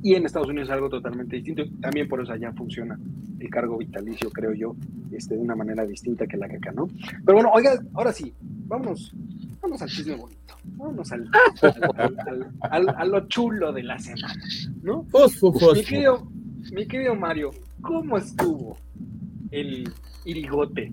[0.04, 1.63] Y en Estados Unidos es algo totalmente distinto.
[1.80, 3.00] También por eso allá funciona
[3.39, 4.76] el cargo vitalicio, creo yo,
[5.12, 6.88] este, de una manera distinta que la que acá, ¿no?
[7.26, 9.16] Pero bueno, oiga, ahora sí, vamos,
[9.62, 11.30] vamos al chisme bonito, vamos al,
[12.62, 14.44] a lo chulo de la semana,
[14.82, 15.06] ¿no?
[15.74, 16.28] Mi, querido,
[16.74, 18.78] mi querido Mario, ¿cómo estuvo
[19.52, 19.89] el
[20.26, 20.92] irigote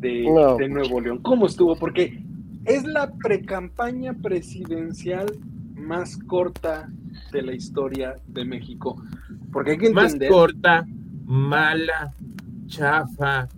[0.00, 1.18] de, de Nuevo León?
[1.22, 1.76] ¿Cómo estuvo?
[1.76, 2.20] Porque
[2.64, 5.26] es la precampaña presidencial
[5.74, 6.88] más corta
[7.30, 9.02] de la historia de México.
[9.52, 10.30] Porque hay que entender.
[10.30, 10.86] Más corta,
[11.26, 12.12] mala,
[12.66, 13.48] chafa,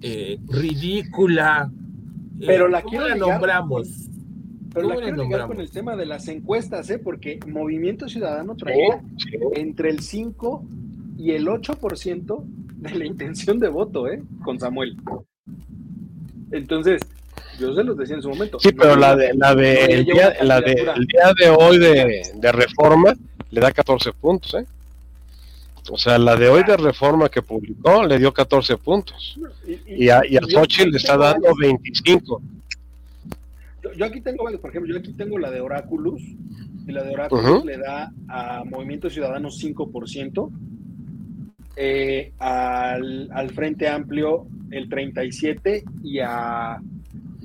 [0.00, 1.70] eh, ridícula.
[2.40, 4.08] Eh, pero la quiero la nombramos.
[4.72, 6.98] Pero la quiero ligar con el tema de las encuestas, ¿eh?
[6.98, 9.02] porque Movimiento Ciudadano traía
[9.54, 10.64] entre el 5
[11.18, 12.44] y el 8%
[12.76, 14.22] de la intención de voto, ¿eh?
[14.42, 14.96] Con Samuel.
[16.50, 17.02] Entonces,
[17.62, 18.58] yo se los decía en su momento.
[18.60, 22.22] Sí, pero la de, la de, el, día, la de el día de hoy de,
[22.34, 23.14] de reforma
[23.50, 24.66] le da 14 puntos, ¿eh?
[25.90, 29.38] O sea, la de hoy de reforma que publicó le dio 14 puntos.
[29.86, 32.40] Y, a, y a le está dando 25.
[33.96, 36.20] Yo, aquí tengo, por ejemplo, yo aquí tengo la de Oráculos.
[36.86, 40.50] Y la de Oráculos le da a Movimiento Ciudadano 5%.
[41.74, 46.78] Eh, al, al, Frente Amplio el 37% y a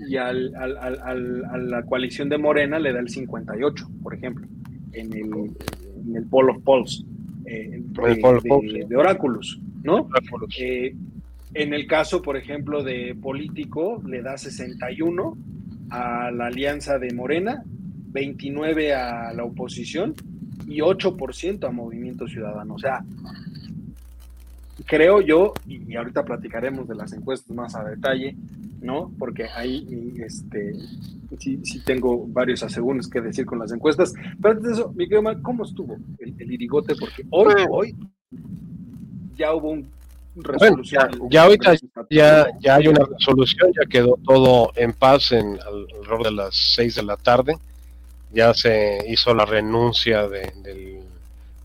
[0.08, 4.48] y al, al, al, a la coalición de Morena le da el 58, por ejemplo,
[4.94, 5.32] en el,
[6.08, 7.06] en el Poll of Polls,
[7.46, 10.10] eh, de, Oráculos, ¿no?
[10.60, 10.96] Eh,
[11.54, 15.38] en el caso, por ejemplo, de político, le da 61
[15.90, 20.14] a la alianza de Morena, 29 a la oposición
[20.68, 22.76] y 8% a Movimiento Ciudadano.
[22.76, 23.04] O sea,
[24.88, 28.36] creo yo, y ahorita platicaremos de las encuestas más a detalle,
[28.82, 29.12] ¿no?
[29.20, 30.74] Porque ahí este,
[31.38, 34.14] sí, sí tengo varios asegúnes que decir con las encuestas.
[34.42, 36.96] Pero antes de eso, Miguel, ¿cómo estuvo el, irigote?
[36.96, 37.96] Porque hoy, hoy
[39.36, 39.88] ya hubo un
[40.38, 41.10] resolución.
[41.30, 41.74] ya, ahorita
[42.10, 46.96] ya, ya hay una resolución, ya quedó todo en paz en alrededor de las seis
[46.96, 47.58] de la tarde.
[48.32, 51.00] Ya se hizo la renuncia del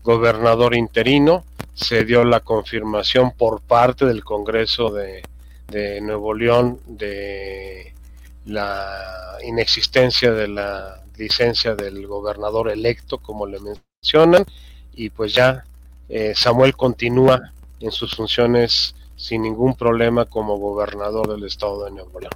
[0.03, 5.23] gobernador interino, se dio la confirmación por parte del Congreso de,
[6.01, 7.93] Nuevo León de
[8.45, 14.45] la inexistencia de la licencia del gobernador electo, como le mencionan,
[14.93, 15.63] y pues ya
[16.09, 22.19] eh, Samuel continúa en sus funciones sin ningún problema como gobernador del estado de Nuevo
[22.19, 22.33] León.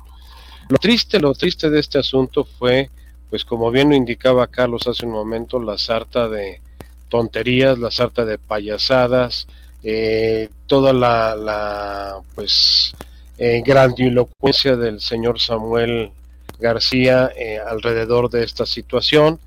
[0.69, 2.89] Lo triste, lo triste de este asunto fue,
[3.30, 6.62] pues como bien lo indicaba Carlos hace un momento, la sarta de
[7.09, 9.47] tonterías, la sarta de payasadas,
[9.83, 12.93] eh, toda la, pues
[13.37, 16.11] eh, grandilocuencia del señor Samuel
[16.59, 19.39] García eh, alrededor de esta situación.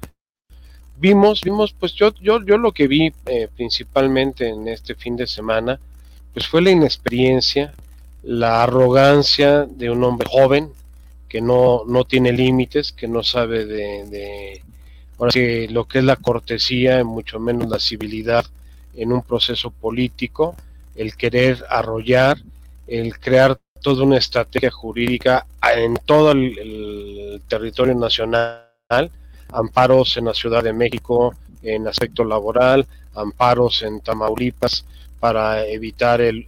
[0.96, 5.26] Vimos, vimos, pues yo, yo, yo lo que vi eh, principalmente en este fin de
[5.26, 5.80] semana,
[6.32, 7.72] pues fue la inexperiencia,
[8.22, 10.70] la arrogancia de un hombre joven
[11.28, 14.62] que no, no tiene límites, que no sabe de
[15.20, 18.46] lo que es la cortesía, mucho menos la civilidad
[18.94, 20.56] en un proceso político,
[20.94, 22.38] el querer arrollar,
[22.86, 29.10] el crear toda una estrategia jurídica en todo el, territorio nacional,
[29.52, 34.84] amparos en la Ciudad de México en aspecto laboral, amparos en Tamaulipas
[35.18, 36.46] para evitar el,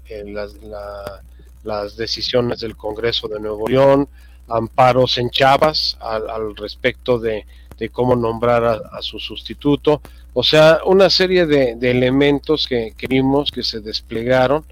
[1.64, 4.08] las decisiones del Congreso de Nuevo León,
[4.48, 7.46] amparos en Chavas al, respecto de,
[7.90, 10.00] cómo nombrar a, su sustituto,
[10.34, 14.64] o sea, una serie de, elementos que, vimos que se desplegaron.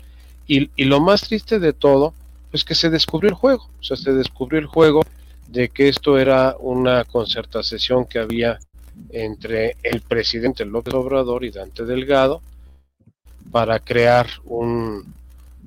[0.47, 2.13] Y, y, lo más triste de todo
[2.51, 5.03] pues que se descubrió el juego, o sea, se descubrió el juego
[5.47, 8.59] de que esto era una concertación que había
[9.11, 12.43] entre el presidente López Obrador y Dante Delgado
[13.51, 15.15] para crear un,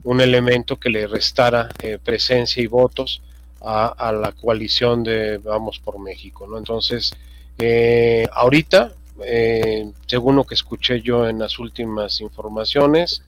[0.03, 3.21] un elemento que le restara eh, presencia y votos
[3.63, 6.57] a, la coalición de Vamos por México, ¿no?
[6.57, 7.13] Entonces,
[7.57, 8.91] eh, ahorita,
[9.23, 13.23] eh, según lo que escuché yo en las últimas informaciones,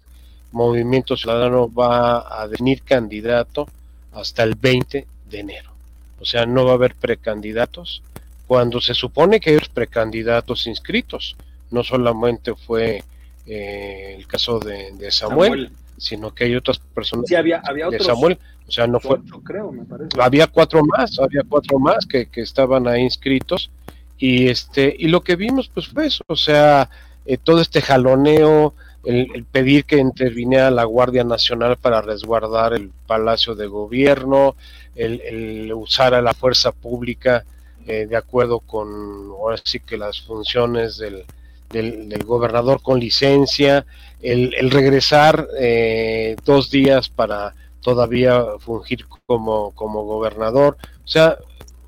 [0.51, 3.67] Movimiento Ciudadano va a definir candidato
[4.13, 5.71] hasta el 20 de enero.
[6.19, 8.01] O sea, no va a haber precandidatos
[8.47, 11.35] cuando se supone que hay precandidatos inscritos.
[11.71, 13.03] No solamente fue
[13.45, 18.37] eh, el caso de, Samuel, sino que hay otras personas sí, había, había de Samuel.
[18.67, 19.19] O sea, no fue.
[19.43, 20.09] creo, me parece.
[20.19, 23.69] Había cuatro más, había cuatro más que, que estaban ahí inscritos.
[24.17, 26.89] Y este, y lo que vimos, pues fue eso, o sea,
[27.25, 28.73] eh, todo este jaloneo,
[29.03, 34.55] el, pedir que interviniera la Guardia Nacional para resguardar el Palacio de Gobierno,
[34.95, 37.43] el, usar a la fuerza pública
[37.85, 38.87] eh, de acuerdo con,
[39.31, 41.25] ahora sí que las funciones del,
[41.69, 43.85] del, gobernador con licencia,
[44.21, 50.77] el, regresar eh, dos días para todavía fungir como, como gobernador.
[51.03, 51.37] O sea,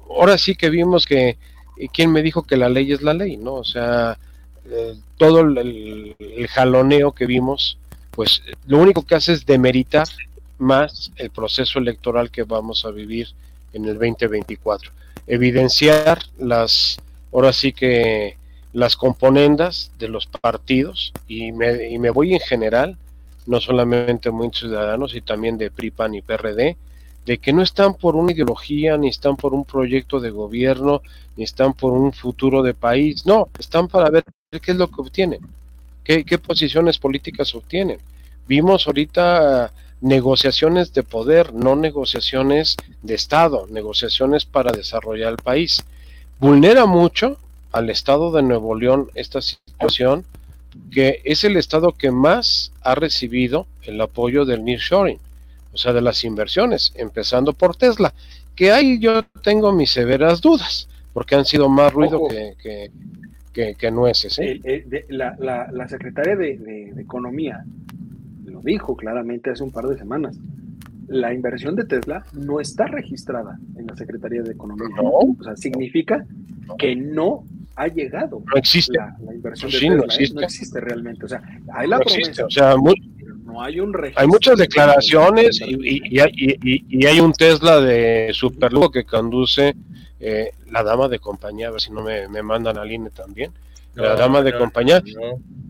[0.10, 1.38] ahora sí que vimos que,
[1.92, 3.38] ¿quién me dijo que la ley es la ley?
[3.38, 3.56] ¿no?
[3.56, 4.18] O sea,
[4.70, 6.16] eh, todo el,
[6.50, 7.78] jaloneo que vimos,
[8.12, 10.08] pues lo único que hace es demeritar
[10.58, 13.28] más el proceso electoral que vamos a vivir
[13.74, 14.92] en el 2024.
[15.28, 16.98] Evidenciar las,
[17.32, 18.37] ahora sí que
[18.74, 22.98] las componendas de los partidos, y me, y me voy en general,
[23.46, 26.78] no solamente muy ciudadanos, y también de PRIPAN y PRD,
[27.26, 31.02] de que no están por una ideología, ni están por un proyecto de gobierno,
[31.36, 35.02] ni están por un futuro de país, no, están para ver qué es lo que
[35.02, 35.42] obtienen,
[36.04, 38.00] qué, qué posiciones políticas obtienen.
[38.48, 45.84] Vimos ahorita negociaciones de poder, no negociaciones de Estado, negociaciones para desarrollar el país.
[46.40, 47.38] Vulnera mucho
[47.78, 50.26] al Estado de Nuevo León esta situación,
[50.92, 55.20] que es el Estado que más ha recibido el apoyo del nearshoring,
[55.74, 58.14] o sea, de las inversiones, empezando por Tesla,
[58.56, 62.92] que ahí yo tengo mis severas dudas, porque han sido más ruido que,
[63.54, 64.38] que, que, nueces.
[64.40, 64.60] ¿eh?
[65.10, 65.36] la,
[65.72, 67.64] la, secretaria de Economía
[68.46, 70.38] lo dijo claramente hace un par de semanas.
[71.08, 74.88] La inversión de Tesla no está registrada en la Secretaría de Economía.
[75.00, 76.26] O sea, significa
[76.78, 77.46] que no
[77.76, 78.98] ha llegado no existe.
[78.98, 79.96] La, inversión de Tesla.
[79.96, 80.36] No existe.
[80.36, 80.80] no existe.
[80.82, 81.26] realmente.
[81.26, 81.42] O sea,
[81.74, 82.46] hay la promesa.
[82.46, 84.22] O sea, no hay un registro.
[84.22, 89.76] Hay muchas declaraciones y, y, hay un Tesla de superlujo que conduce
[90.20, 93.52] eh, la dama de compañía, a ver si no me, mandan al INE también.
[93.94, 95.02] La dama de compañía,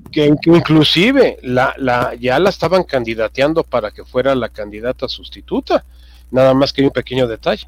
[0.07, 5.85] que, inclusive la, la, ya la estaban candidateando para que fuera la candidata sustituta,
[6.31, 7.65] nada más que hay un pequeño detalle,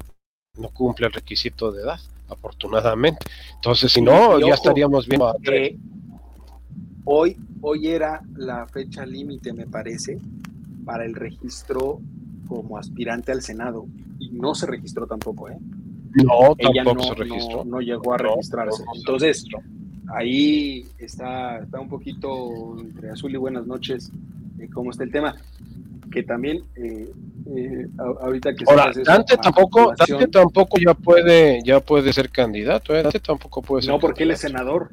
[0.58, 3.24] no cumple el requisito de edad, afortunadamente.
[3.54, 5.34] Entonces, si no, ya estaríamos viendo
[7.04, 10.18] hoy, hoy era la fecha límite, me parece,
[10.84, 12.00] para el registro
[12.48, 13.86] como aspirante al Senado,
[14.18, 15.56] y no se registró tampoco, ¿eh?
[16.12, 17.64] No, tampoco se registró.
[17.64, 18.82] No, llegó a registrarse.
[18.96, 19.44] Entonces,
[20.14, 24.10] ahí está, está un poquito entre azul y buenas noches
[24.60, 25.34] eh, cómo está el tema.
[26.10, 27.08] Que también, eh,
[27.56, 28.64] eh, ahorita que...
[28.66, 33.92] Ahora, Dante tampoco, Dante tampoco ya puede, ya puede ser candidato, Dante tampoco puede ser
[33.92, 34.90] No, porque él es senador.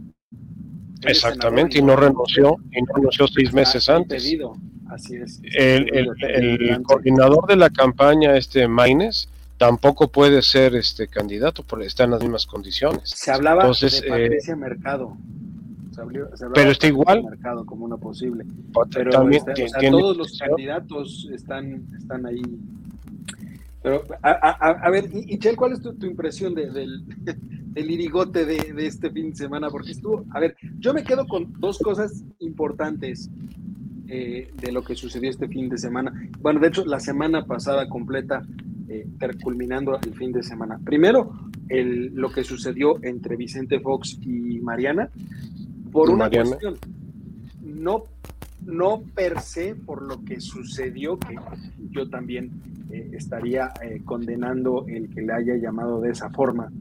[1.04, 4.32] Exactamente, y no renunció, y no renunció seis meses antes.
[4.90, 5.42] Así es.
[5.44, 9.28] El, el, el, coordinador de la campaña, este Maines,
[9.58, 13.10] tampoco puede ser este candidato porque está en las mismas condiciones.
[13.10, 15.18] Se hablaba Entonces, de Patricia eh, Mercado.
[15.92, 17.24] Se pero está igual.
[17.24, 18.46] Mercado como una posible.
[18.94, 19.44] Pero también
[19.90, 22.42] todos los candidatos están, están ahí.
[23.82, 27.04] Pero, a, a, a ver, Chel, ¿cuál es tu, impresión de, del,
[27.74, 29.70] del, irigote de, de, este fin de semana?
[29.70, 33.32] Porque estuvo, a ver, yo me quedo con dos cosas importantes
[34.10, 36.14] eh, de lo que sucedió este fin de semana.
[36.40, 38.44] Bueno, de hecho, la semana pasada completa
[38.90, 39.08] eh,
[39.42, 40.80] culminando el fin de semana.
[40.84, 41.32] Primero,
[41.70, 45.10] el, lo que sucedió entre Vicente Fox y Mariana,
[45.92, 46.78] por una cuestión,
[47.62, 48.04] no,
[48.66, 51.36] no per se por lo que sucedió, que
[51.90, 52.52] yo también
[52.92, 56.72] eh, estaría eh, condenando el que le haya llamado de esa forma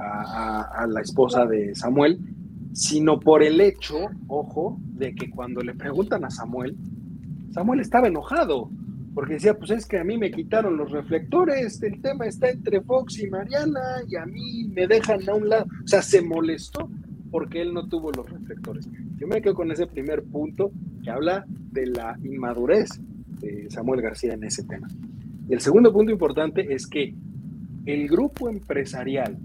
[0.00, 2.18] a, la esposa de Samuel,
[2.72, 6.76] sino por el hecho, ojo, de que cuando le preguntan a Samuel,
[7.52, 8.68] Samuel estaba enojado
[9.14, 12.80] porque decía, pues es que a mí me quitaron los reflectores, el tema está entre
[12.80, 16.90] Fox y Mariana y a mí me dejan a un lado, o sea, se molestó
[17.30, 18.88] porque él no tuvo los reflectores.
[19.16, 22.88] Yo me quedo con ese primer punto que habla de la inmadurez
[23.40, 24.88] de Samuel García en ese tema.
[25.48, 27.14] Y el segundo punto importante es que
[27.86, 29.36] el grupo empresarial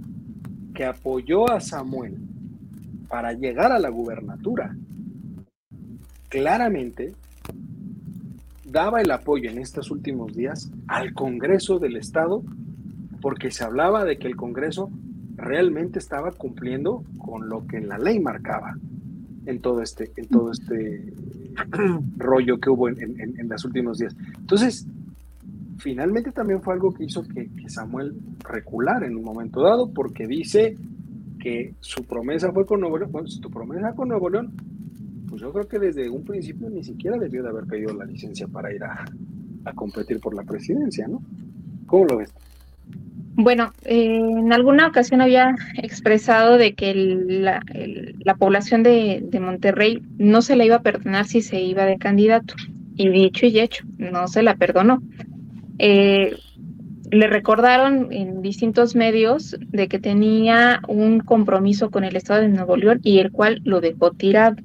[0.74, 2.16] que apoyó a Samuel
[3.08, 4.76] para llegar a la gubernatura,
[6.30, 7.14] claramente
[8.72, 12.44] daba el apoyo en estos últimos días al Congreso del Estado
[13.22, 14.90] porque se hablaba de que el Congreso
[15.36, 18.76] realmente estaba cumpliendo con lo que la ley marcaba
[19.46, 21.14] en todo este, en todo este
[22.18, 24.16] rollo que hubo en, en, los últimos días.
[24.38, 24.86] Entonces,
[25.78, 30.76] finalmente también fue algo que hizo que, Samuel recular en un momento dado, porque dice
[31.40, 33.12] que su promesa fue con Nuevo León.
[33.12, 34.54] Bueno, si tu promesa con Nuevo León
[35.30, 38.48] pues yo creo que desde un principio ni siquiera debió de haber pedido la licencia
[38.48, 39.06] para ir a,
[39.76, 41.22] competir por la presidencia, ¿no?
[41.86, 42.34] ¿Cómo lo ves?
[43.36, 47.62] Bueno, eh, en alguna ocasión había expresado de que la,
[48.36, 52.56] población de, Monterrey no se la iba a perdonar si se iba de candidato.
[52.96, 55.04] Y dicho y hecho, no se la perdonó.
[55.78, 56.36] Eh,
[57.12, 62.76] le recordaron en distintos medios de que tenía un compromiso con el Estado de Nuevo
[62.76, 64.58] León y el cual lo dejó tirado.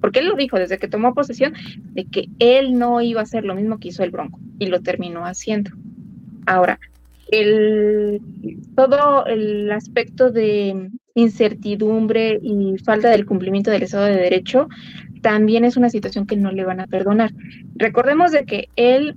[0.00, 1.54] Porque él lo dijo desde que tomó posesión
[1.92, 4.80] de que él no iba a hacer lo mismo que hizo el Bronco y lo
[4.80, 5.70] terminó haciendo.
[6.46, 6.78] Ahora,
[7.30, 8.20] el,
[8.74, 14.68] todo el aspecto de incertidumbre y falta del cumplimiento del Estado de Derecho
[15.22, 17.32] también es una situación que no le van a perdonar.
[17.76, 19.14] Recordemos de que él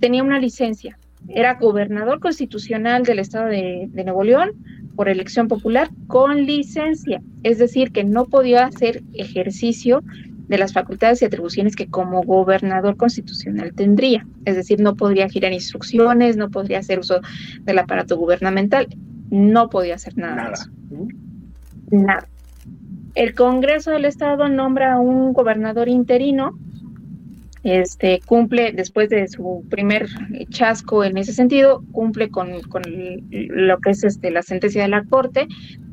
[0.00, 0.98] tenía una licencia,
[1.28, 4.52] era gobernador constitucional del Estado de, de Nuevo León
[5.00, 10.02] por elección popular con licencia, es decir, que no podía hacer ejercicio
[10.46, 14.26] de las facultades y atribuciones que como gobernador constitucional tendría.
[14.44, 17.22] Es decir, no podría girar instrucciones, no podría hacer uso
[17.62, 18.88] del aparato gubernamental,
[19.30, 20.34] no podía hacer nada.
[20.34, 20.66] Nada.
[21.90, 22.28] Nada.
[23.14, 26.58] El Congreso del Estado nombra a un gobernador interino,
[27.62, 30.08] este cumple después de su primer
[30.48, 32.82] chasco en ese sentido, cumple con, con
[33.30, 35.46] lo que es este, la sentencia de la Corte,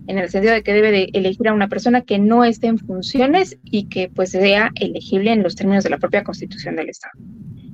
[0.07, 2.77] en el sentido de que debe de elegir a una persona que no esté en
[2.77, 7.13] funciones y que pues sea elegible en los términos de la propia constitución del Estado.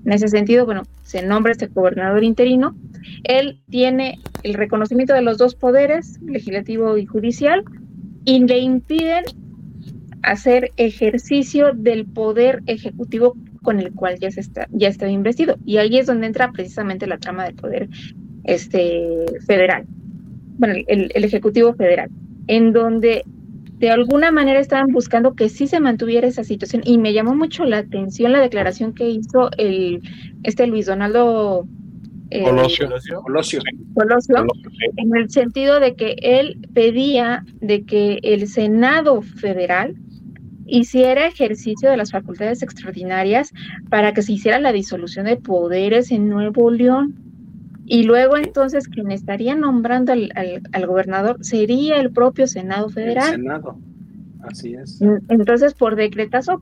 [0.06, 2.76] En ese sentido, bueno, se nombra este gobernador interino.
[3.24, 7.64] Él tiene el reconocimiento de los dos poderes, legislativo y judicial,
[8.26, 9.24] y le impiden
[10.24, 15.58] hacer ejercicio del poder ejecutivo con el cual ya se está ya está investido.
[15.66, 17.90] Y ahí es donde entra precisamente la trama del poder
[18.44, 19.86] este federal.
[20.58, 22.10] Bueno el, el ejecutivo federal
[22.48, 23.24] en donde
[23.78, 26.84] de alguna manera estaban buscando que sí se mantuviera esa situación.
[26.86, 30.02] Y me llamó mucho la atención la declaración que hizo el
[30.44, 31.68] este Luis Donaldo
[32.30, 32.88] eh, Colosio.
[33.24, 33.60] Colosio.
[33.94, 34.36] Colosio,
[34.96, 39.96] en el sentido de que él pedía de que el Senado federal
[40.66, 43.52] hiciera ejercicio de las facultades extraordinarias
[43.90, 47.16] para que se hiciera la disolución de poderes en Nuevo León.
[47.86, 53.34] Y luego entonces quien estaría nombrando al, gobernador sería el propio Senado Federal.
[53.34, 53.78] El Senado,
[54.44, 55.02] así es.
[55.28, 56.62] Entonces, por decretazo,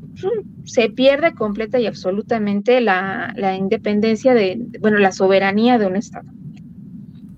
[0.64, 6.28] se pierde completa y absolutamente la, la independencia de, bueno, la soberanía de un Estado.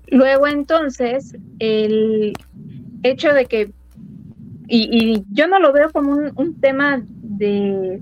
[0.08, 2.34] Luego entonces, el
[3.02, 3.72] hecho de que,
[4.68, 8.00] y, yo no lo veo como un, un tema de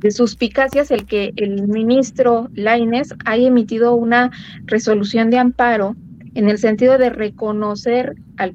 [0.00, 4.30] de suspicacias el que el ministro Laines haya emitido una
[4.64, 5.94] resolución de amparo
[6.34, 8.54] en el sentido de reconocer al,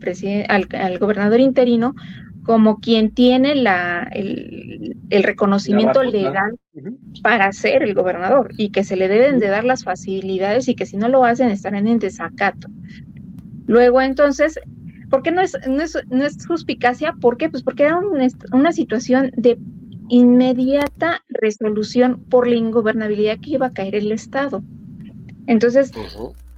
[0.49, 1.93] al, gobernador interino
[2.43, 6.57] como quien tiene la, el, reconocimiento legal
[7.21, 10.85] para ser el gobernador y que se le deben de dar las facilidades y que
[10.85, 12.67] si no lo hacen estarán en desacato.
[13.67, 14.59] Luego entonces,
[15.15, 17.13] ¿por qué no es, no es, no es suspicacia?
[17.21, 17.47] ¿Por qué?
[17.49, 18.01] Pues porque era
[18.51, 19.57] una situación de
[20.09, 24.61] inmediata resolución por la ingobernabilidad que iba a caer el Estado.
[25.47, 25.93] Entonces,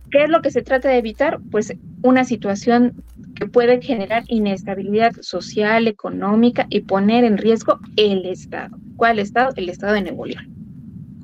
[0.10, 1.39] ¿qué es lo que se trata de evitar?
[1.51, 3.03] Pues una situación
[3.36, 8.76] que puede generar inestabilidad social, económica y poner en riesgo el Estado.
[8.95, 9.53] ¿Cuál Estado?
[9.55, 10.47] El Estado de Nuevo León.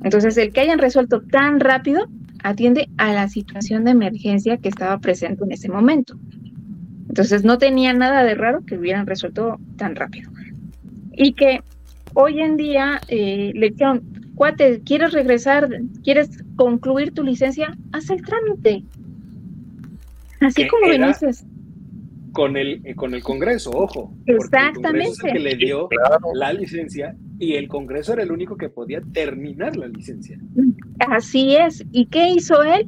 [0.03, 2.05] Entonces, el que hayan resuelto tan rápido
[2.43, 6.15] atiende a la situación de emergencia que estaba presente en ese momento.
[7.13, 10.31] Entonces, no tenía nada de raro que hubieran resuelto tan rápido.
[11.11, 11.61] Y que
[12.15, 14.01] hoy en día eh, le dijeron,
[14.33, 15.69] cuate, ¿quieres regresar?
[16.03, 17.77] ¿Quieres concluir tu licencia?
[17.91, 18.81] Haz el trámite.
[20.39, 21.45] Así como dices.
[22.31, 24.11] Con el, eh, con el Congreso, ojo.
[24.25, 25.27] Exactamente.
[25.27, 25.89] El que le dio
[26.33, 30.39] la licencia y el Congreso era el único que podía terminar la licencia.
[30.97, 31.85] Así es.
[31.91, 32.87] ¿Y qué hizo él?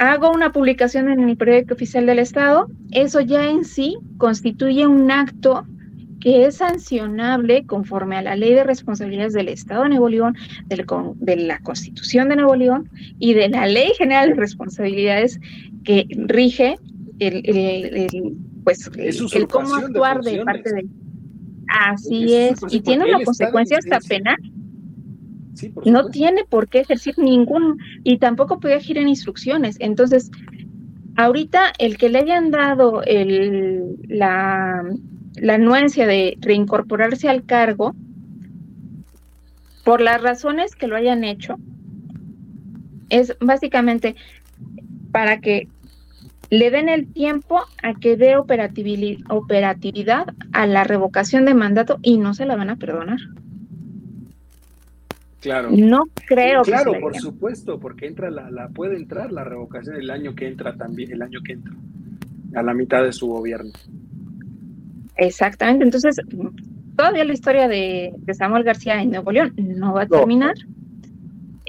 [0.00, 2.68] Hago una publicación en el periódico oficial del Estado.
[2.90, 5.66] Eso ya en sí constituye un acto
[6.20, 10.38] que es sancionable conforme a la Ley de Responsabilidades del Estado de Nuevo León,
[10.68, 12.88] de la Constitución de Nuevo León
[13.18, 15.38] y de la Ley General de Responsabilidades
[15.84, 16.76] que rige
[17.18, 18.90] el, pues
[19.34, 20.86] el cómo actuar de, parte de
[21.68, 24.38] así es, y tiene una consecuencia hasta penal
[25.84, 30.30] no tiene por qué ejercer ningún y tampoco puede girar instrucciones entonces
[31.16, 34.84] ahorita el que le hayan dado el, la
[35.40, 37.94] la anuencia de reincorporarse al cargo,
[39.84, 41.56] por las razones que lo hayan hecho,
[43.08, 44.16] es básicamente
[45.10, 45.68] para que
[46.50, 52.34] le den el tiempo a que dé operatividad a la revocación de mandato y no
[52.34, 53.18] se la van a perdonar.
[55.40, 55.70] Claro.
[55.72, 60.34] No creo claro, por supuesto, porque entra la, la, puede entrar la revocación el año
[60.34, 61.72] que entra también, el año que entra,
[62.54, 63.72] a la mitad de su gobierno.
[65.16, 66.20] Exactamente, entonces
[66.96, 70.54] todavía la historia de, Samuel García en Nuevo León no va a terminar.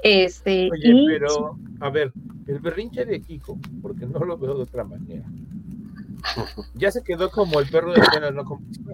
[0.03, 2.11] Este, Oye, pero, a ver,
[2.47, 5.23] el berrinche de Kiko, porque no lo veo de otra manera.
[6.75, 8.01] Ya se quedó como el perro de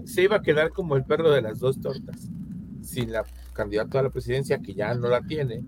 [0.05, 2.29] se iba a quedar como el perro de las dos tortas,
[2.81, 3.25] sin la
[3.57, 5.63] candidata a la presidencia que ya no la tiene,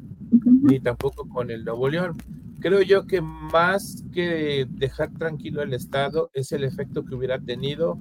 [0.61, 2.15] ni tampoco con el Nuevo León.
[2.59, 7.97] Creo yo que más que dejar tranquilo el Estado es el efecto que hubiera tenido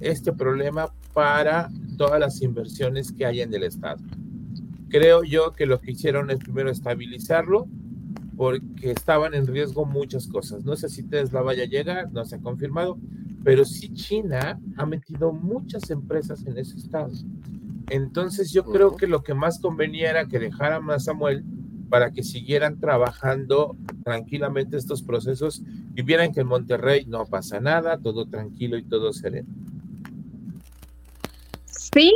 [0.00, 4.02] este problema para todas las inversiones que hay en el Estado.
[4.90, 7.66] Creo yo que lo que hicieron es primero estabilizarlo,
[8.36, 10.64] porque estaban en riesgo muchas cosas.
[10.64, 12.98] No sé si Tesla vaya a llegar, no se ha confirmado,
[13.44, 17.12] pero sí China ha metido muchas empresas en ese estado.
[17.90, 21.44] Entonces yo creo que lo que más convenía era que dejaran a Samuel
[21.88, 25.62] para que siguieran trabajando tranquilamente estos procesos
[25.96, 29.48] y vieran que en Monterrey no pasa nada, todo tranquilo y todo sereno.
[31.66, 32.12] Sí,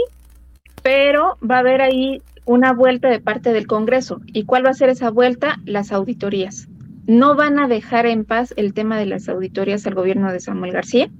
[0.85, 4.21] pero va a haber ahí una vuelta de parte del Congreso.
[4.27, 5.59] ¿Y cuál va a ser esa vuelta?
[5.65, 6.69] Las auditorías.
[7.07, 10.73] No van a dejar en paz el tema de las auditorías al gobierno de Samuel
[10.73, 11.11] García,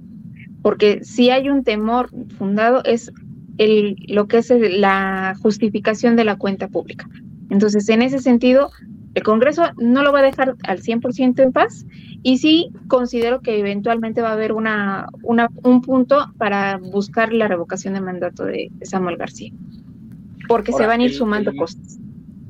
[0.61, 3.11] porque si hay un temor fundado es
[3.57, 7.09] el, lo que es la justificación de la cuenta pública.
[7.49, 8.71] Entonces, en ese sentido,
[9.13, 11.85] el Congreso no lo va a dejar al 100% en paz
[12.23, 17.93] y sí considero que eventualmente va a haber una, un punto para buscar la revocación
[17.93, 19.51] de mandato de Samuel García
[20.47, 21.99] porque se van a ir sumando cosas.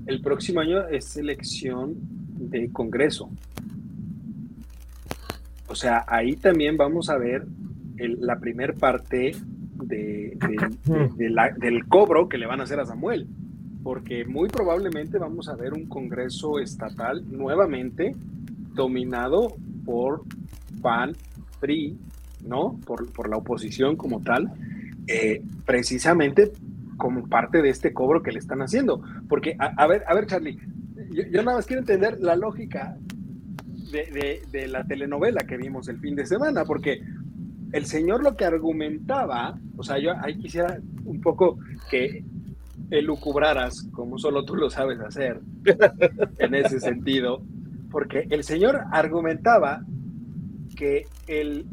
[0.05, 1.95] El próximo año es elección
[2.37, 3.29] de Congreso.
[5.67, 7.45] O sea, ahí también vamos a ver
[7.97, 9.35] la primer parte
[9.83, 10.37] de,
[11.57, 13.27] del cobro que le van a hacer a Samuel,
[13.83, 18.15] porque muy probablemente vamos a ver un Congreso estatal nuevamente
[18.73, 19.55] dominado
[19.85, 20.23] por
[20.81, 21.15] PAN,
[21.59, 21.97] PRI,
[22.45, 22.79] ¿no?
[22.85, 24.51] Por, por la oposición como tal,
[25.07, 26.51] eh, precisamente
[26.97, 29.01] como parte de este cobro que le están haciendo.
[29.27, 30.57] Porque, a, ver, a ver, Charlie,
[31.11, 32.97] yo, nada más quiero entender la lógica
[33.91, 37.01] de, la telenovela que vimos el fin de semana, porque
[37.75, 41.59] el señor lo que argumentaba, o sea, yo ahí quisiera un poco
[41.91, 42.23] que
[42.89, 45.41] elucubraras, como solo tú lo sabes hacer,
[46.39, 47.41] en ese sentido,
[47.91, 49.83] porque el señor argumentaba
[50.77, 51.65] que él,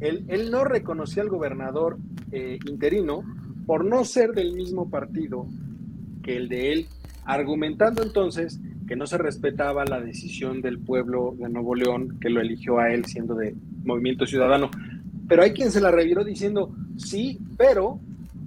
[0.00, 1.98] él, no reconocía al gobernador
[2.32, 3.22] eh, interino
[3.64, 5.46] por no ser del mismo partido
[6.24, 6.88] que el de él,
[7.26, 12.40] argumentando entonces que no se respetaba la decisión del pueblo de Nuevo León que lo
[12.40, 14.68] eligió a él siendo de Movimiento Ciudadano.
[15.28, 17.98] Pero hay quien se la reviró diciendo, sí, pero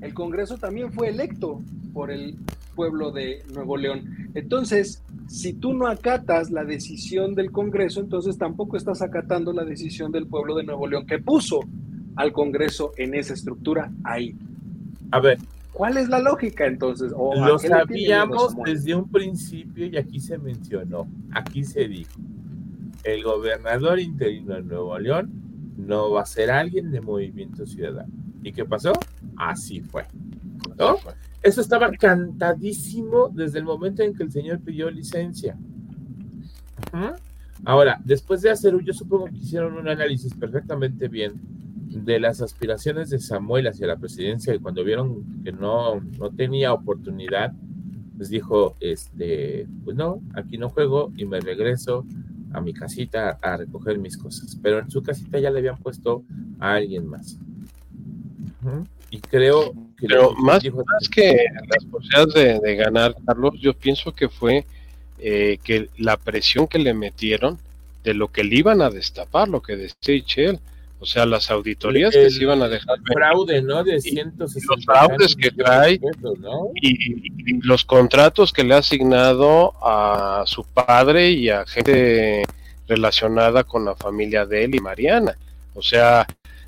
[0.01, 1.61] el Congreso también fue electo
[1.93, 2.38] por el
[2.75, 4.30] pueblo de Nuevo León.
[4.36, 10.11] Entonces, si tú no acatas la decisión del Congreso, entonces tampoco estás acatando la decisión
[10.11, 11.61] del pueblo de Nuevo León que puso
[12.15, 14.36] al Congreso en esa estructura ahí.
[15.11, 15.39] A ver.
[15.73, 17.11] ¿Cuál es la lógica entonces?
[17.11, 22.19] lo sabíamos desde un principio y aquí se mencionó, aquí se dijo,
[23.03, 25.47] el gobernador interino de Nuevo León
[25.88, 28.13] no va a ser alguien de Movimiento Ciudadano.
[28.43, 28.93] ¿Y qué pasó?
[29.38, 30.05] Así fue.
[30.77, 30.97] ¿no?
[31.41, 35.57] Eso estaba cantadísimo desde el momento en que el señor pidió licencia.
[37.63, 41.33] Ahora, después de hacer, yo supongo que hicieron un análisis perfectamente bien
[41.89, 46.73] de las aspiraciones de Samuel hacia la presidencia y cuando vieron que no, no tenía
[46.73, 47.53] oportunidad,
[48.17, 52.05] les dijo, este, pues no, aquí no juego y me regreso
[52.54, 54.58] a mi casita a recoger mis cosas.
[54.62, 56.24] Pero en su casita ya le habían puesto
[56.60, 57.38] a alguien más.
[59.10, 60.08] Y creo que...
[60.08, 60.64] Pero más,
[61.10, 64.66] que las posibilidades de, ganar, Carlos, yo pienso que fue
[65.20, 67.58] eh, que la presión que le metieron
[68.04, 70.60] de lo que le iban a destapar, lo que decía Michelle
[71.00, 72.98] o sea, las auditorías que se iban a dejar.
[73.14, 73.84] Fraude, ¿no?
[73.84, 76.00] De 160 Los fraudes que trae
[76.82, 82.43] y, los contratos que le ha asignado a su padre y a gente
[82.88, 85.38] relacionada con la familia de él y Mariana.
[85.76, 86.26] O sea,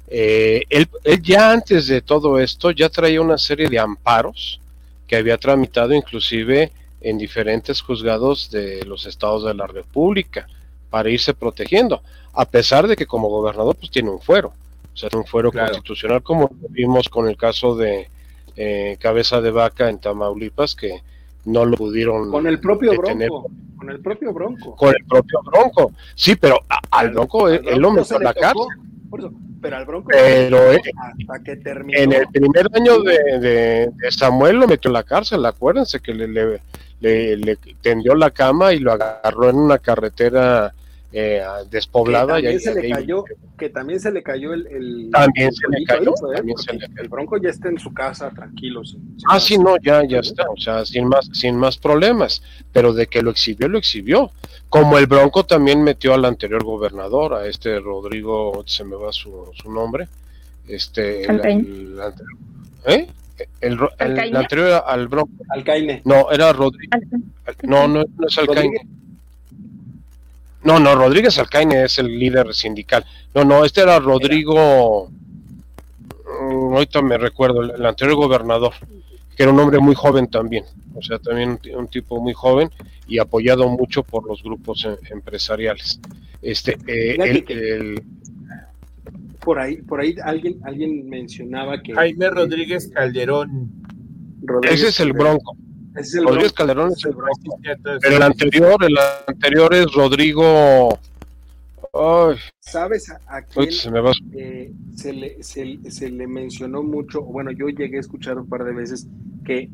[0.07, 4.59] eh, él, él ya antes de todo esto ya traía una serie de amparos
[5.07, 6.71] que había tramitado inclusive
[7.01, 10.47] en diferentes juzgados de los estados de la República
[10.89, 12.01] para irse protegiendo
[12.33, 14.53] a pesar de que como gobernador pues tiene un fuero,
[14.93, 18.09] o sea, un fuero constitucional como vimos con el caso de
[18.55, 21.01] eh, Cabeza de Vaca en Tamaulipas, que
[21.45, 24.75] no lo pudieron con el propio bronco con el propio bronco.
[24.75, 25.93] Con el propio bronco.
[26.13, 26.59] Sí pero
[26.91, 28.65] al bronco, él, lo metió en la cárcel.
[29.61, 31.97] pero al bronco pero hasta que terminó.
[31.97, 36.27] en el primer año de, Samuel lo metió en la cárcel acuérdense que le,
[36.99, 40.73] le, le, tendió la cama y lo agarró en una carretera
[41.11, 42.35] eh, despoblada.
[42.35, 43.23] Que también, y se le cayó,
[43.57, 44.67] que también se le cayó el...
[44.67, 46.11] el también se le cayó.
[46.11, 46.35] ¿eh?
[46.35, 47.01] también se le cayó.
[47.01, 48.83] El Bronco ya está en su casa, tranquilo.
[48.83, 52.43] Sin, sin ah, sí, no, ya, ya está, o sea, sin más, sin más problemas,
[52.71, 54.31] pero de que lo exhibió, lo exhibió.
[54.69, 59.51] Como el Bronco también metió al anterior gobernador, a este Rodrigo, se me va su,
[59.53, 60.07] su nombre,
[60.67, 61.23] este...
[61.23, 62.13] El, el, el,
[62.85, 63.07] ¿Eh?
[63.61, 65.31] El, el, anterior al Bronco.
[65.49, 66.01] Alcaine.
[66.05, 66.91] No, era Rodrigo.
[67.63, 68.79] No, no, no es Alcaine.
[70.63, 73.05] No, no, Rodríguez Alcaine es el líder sindical.
[73.33, 75.09] No, no, este era Rodrigo.
[75.09, 78.73] Mm, ahorita me recuerdo, el, anterior gobernador,
[79.35, 80.65] que era un hombre muy joven también.
[80.95, 82.69] O sea, también un, un tipo muy joven
[83.07, 85.99] y apoyado mucho por los grupos en, empresariales.
[86.41, 88.03] Este, eh, el, el,
[89.39, 93.71] por ahí, por ahí alguien, alguien mencionaba que Jaime Rodríguez Calderón.
[94.41, 95.55] Rodríguez Ese es el Bronco.
[95.95, 96.53] Es el Rodríguez.
[96.53, 97.59] Calderón es el Bronco.
[98.01, 100.99] Pero el anterior, el anterior es Rodrigo.
[101.93, 102.37] Ay.
[102.59, 104.11] ¿Sabes a, quién se, me va.
[104.33, 107.23] Eh, se, le, se, se, le mencionó mucho?
[107.23, 109.07] Bueno, yo llegué a escuchar un par de veces
[109.43, 109.69] que,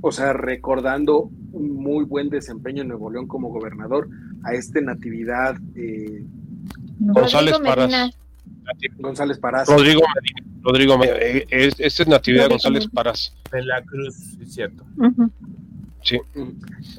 [0.00, 4.08] o sea, recordando un muy buen desempeño en Nuevo León como gobernador,
[4.44, 6.22] a este Natividad eh,
[7.00, 8.16] González Parás.
[8.98, 9.68] González Parás.
[9.68, 11.16] Rodrigo Medina, Rodrigo Medina.
[11.20, 13.34] Eh, es, es Natividad González Parás.
[13.50, 14.84] De la Cruz, es cierto.
[14.96, 15.30] Uh -huh.
[16.02, 16.18] Sí.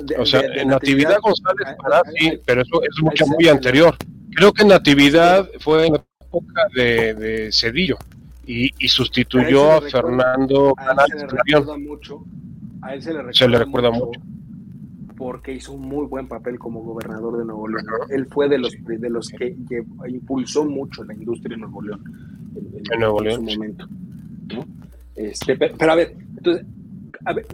[0.03, 3.47] De, o sea, de, de Natividad, Natividad, González Parás, sí, pero eso es mucho muy
[3.47, 3.95] anterior.
[4.35, 7.97] Creo que Natividad fue en la época de, de Cedillo
[8.45, 11.21] y, y sustituyó a, a Fernando Canales.
[11.21, 12.23] Se le recuerda mucho.
[12.81, 14.36] A él se le recuerda, se le recuerda mucho, mucho
[15.17, 17.85] porque hizo un muy buen papel como gobernador de Nuevo León.
[18.09, 22.01] Él fue de los de los que, que impulsó mucho la industria en Nuevo León
[22.55, 23.87] en, en, en Nuevo León, su momento.
[24.53, 24.65] ¿no?
[25.15, 26.65] Este, pero, pero, a ver, entonces,
[27.25, 27.47] a ver,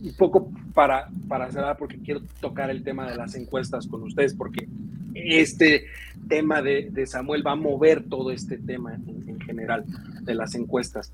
[0.00, 4.34] un poco para, para cerrar, porque quiero tocar el tema de las encuestas con ustedes,
[4.34, 4.68] porque
[5.14, 5.86] este
[6.28, 9.84] tema de, de Samuel va a mover todo este tema en, en, general
[10.22, 11.12] de las encuestas.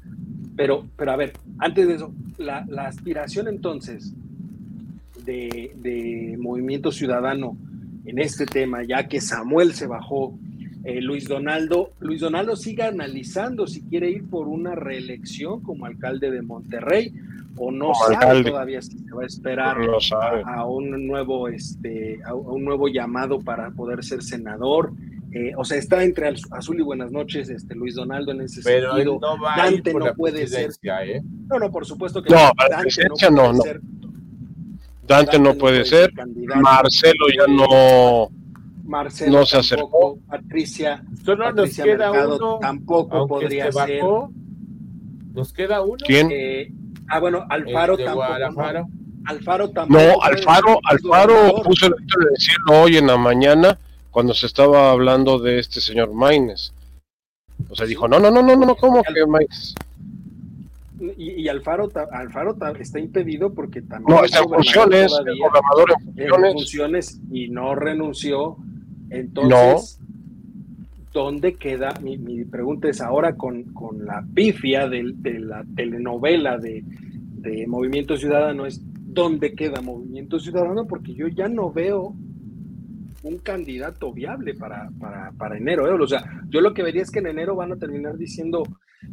[0.57, 4.13] Pero, pero a ver, antes de eso, la, la aspiración entonces
[5.25, 7.57] de, de, Movimiento Ciudadano
[8.05, 10.39] en este tema, ya que Samuel se bajó,
[10.85, 16.31] eh, Luis Donaldo, Luis Donaldo sigue analizando si quiere ir por una reelección como alcalde
[16.31, 17.15] de Monterrey
[17.57, 18.51] o no como sabe alcalde.
[18.51, 19.99] todavía si se va a esperar no
[20.45, 24.93] a, un nuevo este a, un nuevo llamado para poder ser senador.
[25.33, 28.95] Eh, o sea, está entre azul y buenas noches, este Luis Donaldo en ese Pero
[28.95, 29.19] sentido.
[29.21, 30.71] No Dante no puede ser.
[31.07, 31.23] ¿eh?
[31.49, 32.53] No, no, por supuesto que no.
[32.71, 33.81] Dante no, puede ser
[35.07, 36.11] Dante, no puede ser,
[36.61, 38.31] Marcelo ya no,
[38.85, 44.01] Marcelo no se acercó, Patricia, Solo Patricia nos queda Mercado uno, tampoco podría se ser.
[44.01, 44.31] bajó,
[45.33, 45.99] Nos queda uno.
[46.07, 46.29] ¿Quién?
[46.33, 46.71] Eh,
[47.09, 48.73] ah, bueno, Alfaro El de tampoco.
[48.73, 48.89] No.
[49.27, 50.01] Alfaro tampoco.
[50.01, 53.79] No, Alfaro, Alfaro puso el hecho de decirlo hoy en la mañana
[54.11, 56.73] cuando se estaba hablando de este señor Maines.
[57.69, 59.75] O sea, dijo, no, no, no, no, no, ¿cómo que Maines?
[61.17, 66.05] Y, y, Alfaro, Alfaro está impedido porque también no, está en funciones, el gobernador en
[66.05, 66.47] funciones.
[66.47, 67.21] en funciones.
[67.31, 68.57] y no renunció.
[69.11, 70.05] Entonces, no.
[71.13, 71.95] ¿dónde queda?
[72.03, 77.67] Mi, mi, pregunta es ahora con, con la pifia de, de la telenovela de, de,
[77.67, 80.87] Movimiento Ciudadano, es ¿dónde queda Movimiento Ciudadano?
[80.87, 82.15] Porque yo ya no veo
[83.23, 85.89] un candidato viable para, para, para enero.
[85.89, 85.93] ¿eh?
[85.93, 88.65] O sea, yo lo que vería es que en enero van a terminar diciendo,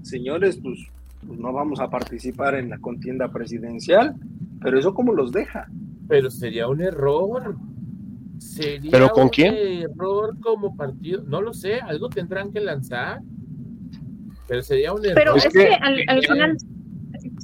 [0.02, 0.80] señores, pues
[1.26, 4.15] pues no vamos a participar en la contienda presidencial,
[4.61, 5.67] pero eso cómo los deja.
[6.07, 7.55] Pero sería un error.
[8.38, 9.53] Sería ¿Pero con un quién?
[9.53, 11.24] error como partido.
[11.26, 13.22] No lo sé, algo tendrán que lanzar.
[14.47, 15.15] Pero sería un error.
[15.15, 16.57] Pero es, es que, que, al, al, final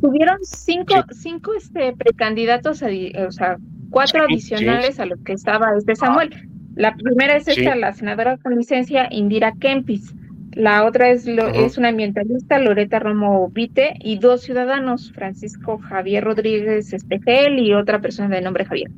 [0.01, 1.19] tuvieron cinco, sí.
[1.21, 3.57] cinco este, precandidatos, o sea,
[3.89, 5.01] cuatro sí, adicionales sí.
[5.01, 6.31] a lo que estaba este Samuel.
[6.75, 10.13] La primera es esta, la senadora con licencia Indira Kempis.
[10.57, 11.65] La otra es, lo, uh -huh.
[11.65, 18.01] es una ambientalista, Loreta Romo Vite, y dos ciudadanos, Francisco Javier Rodríguez Espejel y otra
[18.01, 18.89] persona de nombre Javier,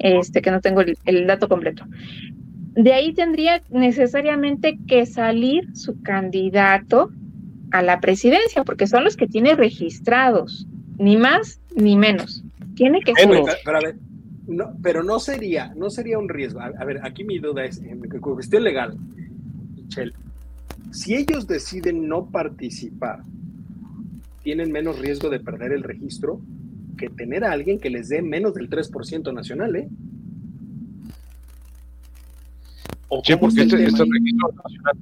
[0.00, 1.84] este que no tengo el, el dato completo.
[2.74, 7.10] De ahí tendría necesariamente que salir su candidato
[7.70, 10.66] a la presidencia, porque son los que tiene registrados,
[10.98, 12.42] ni más ni menos.
[12.74, 13.28] Tiene que ser.
[13.28, 13.96] Pero, pero, a ver,
[14.48, 16.58] no, pero no sería, no sería un riesgo.
[16.58, 18.96] A, a ver, aquí mi duda es, en cuestión legal,
[19.76, 20.12] Michelle,
[20.90, 23.22] si ellos deciden no participar,
[24.42, 26.40] tienen menos riesgo de perder el registro
[26.96, 29.88] que tener a alguien que les dé menos del 3% nacional, ¿eh?
[33.08, 34.98] ¿O sí, porque este, este, registro nacional.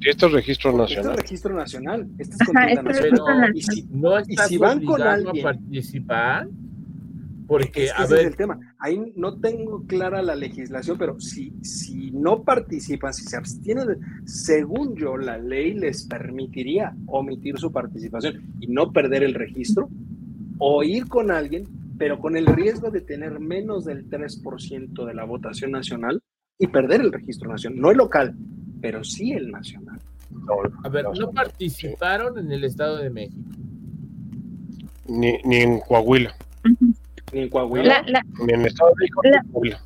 [0.00, 0.88] Este es registro nacional.
[0.88, 2.08] Este es registro nacional.
[2.18, 3.50] Este es Ajá, este nacional.
[3.50, 5.38] No, y si, no y si van con alguien.
[5.38, 6.48] a participar.
[7.46, 8.20] Porque, a ver.
[8.20, 8.58] Es el tema.
[8.78, 14.96] Ahí no tengo clara la legislación, pero si, si no participan, si se abstienen, según
[14.96, 19.88] yo, la ley les permitiría omitir su participación y no perder el registro
[20.58, 21.64] o ir con alguien,
[21.98, 26.20] pero con el riesgo de tener menos del 3% de la votación nacional
[26.58, 27.80] y perder el registro nacional.
[27.80, 28.34] No el local,
[28.80, 30.00] pero sí el nacional.
[30.82, 33.50] a ver, ¿no participaron en el Estado de México?
[35.08, 36.34] Ni, ni en Coahuila.
[37.32, 38.04] Ni en Coahuila.
[38.44, 39.80] ni en el Estado de México, la, Coahuila.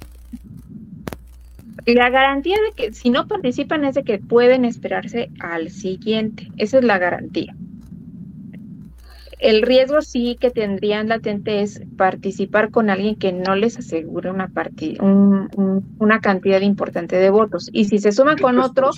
[1.87, 6.49] La garantía de que si no participan es de que pueden esperarse al siguiente.
[6.57, 7.55] Esa es la garantía.
[9.39, 14.53] El riesgo sí que tendrían latente es participar con alguien que no les asegure una,
[15.99, 17.71] una cantidad importante de votos.
[17.73, 18.91] Y si se suman con otro,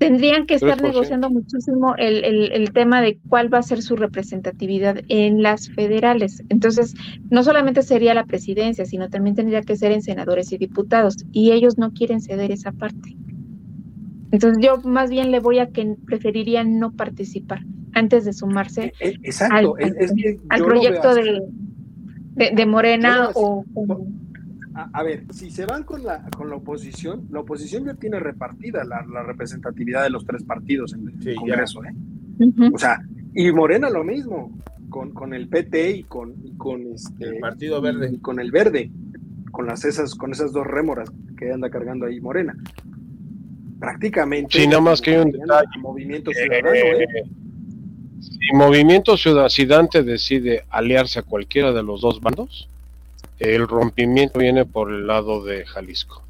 [0.00, 5.02] tendrían que estar negociando muchísimo el, el, tema de cuál va a ser su representatividad
[5.08, 6.42] en las federales.
[6.48, 6.94] Entonces,
[7.28, 11.18] no solamente sería la presidencia, sino también tendría que ser en senadores y diputados.
[11.32, 13.14] Y ellos no quieren ceder esa parte.
[14.32, 17.60] Entonces, yo más bien le voy a que preferiría no participar
[17.92, 21.42] antes de sumarse e, e, al, proyecto de,
[22.54, 23.66] de, Morena o...
[24.74, 28.84] A, ver, si se van con la, con la oposición, la oposición ya tiene repartida
[28.84, 31.84] la, representatividad de los tres partidos en el Congreso.
[31.84, 31.92] ¿eh?
[32.72, 33.00] O sea,
[33.34, 34.56] y Morena lo mismo,
[34.88, 38.10] con, con el PT y con, con este, el Partido Verde.
[38.12, 38.90] Y con el Verde,
[39.50, 42.54] con, las esas, con esas dos rémoras que anda cargando ahí Morena.
[43.80, 44.58] Prácticamente.
[44.58, 45.32] Sí, nada más que un
[45.80, 47.02] Movimiento Ciudadano, ¿eh?
[47.02, 47.24] ¿eh?
[48.20, 52.69] Si Movimiento Ciudadante decide aliarse a cualquiera de los dos bandos,
[53.40, 56.22] el rompimiento viene por el lado de Jalisco.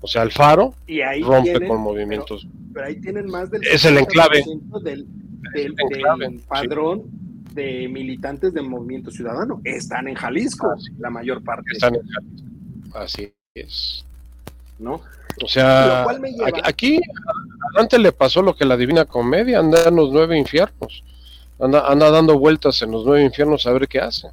[0.00, 0.74] O sea, Alfaro
[1.22, 2.46] rompe con movimientos.
[2.72, 4.44] Pero, ahí tienen más del es el enclave
[4.82, 5.06] del,
[6.48, 7.04] padrón
[7.52, 9.60] de militantes del Movimiento Ciudadano.
[9.64, 11.70] Están en Jalisco, la mayor parte.
[11.72, 12.98] Están en Jalisco.
[12.98, 14.04] Así es.
[14.78, 15.00] ¿No?
[15.42, 16.06] O sea,
[16.64, 17.00] aquí
[17.76, 21.02] antes le pasó lo que la Divina Comedia, anda en los nueve infiernos,
[21.58, 24.28] anda, anda dando vueltas en los nueve infiernos a ver qué hace.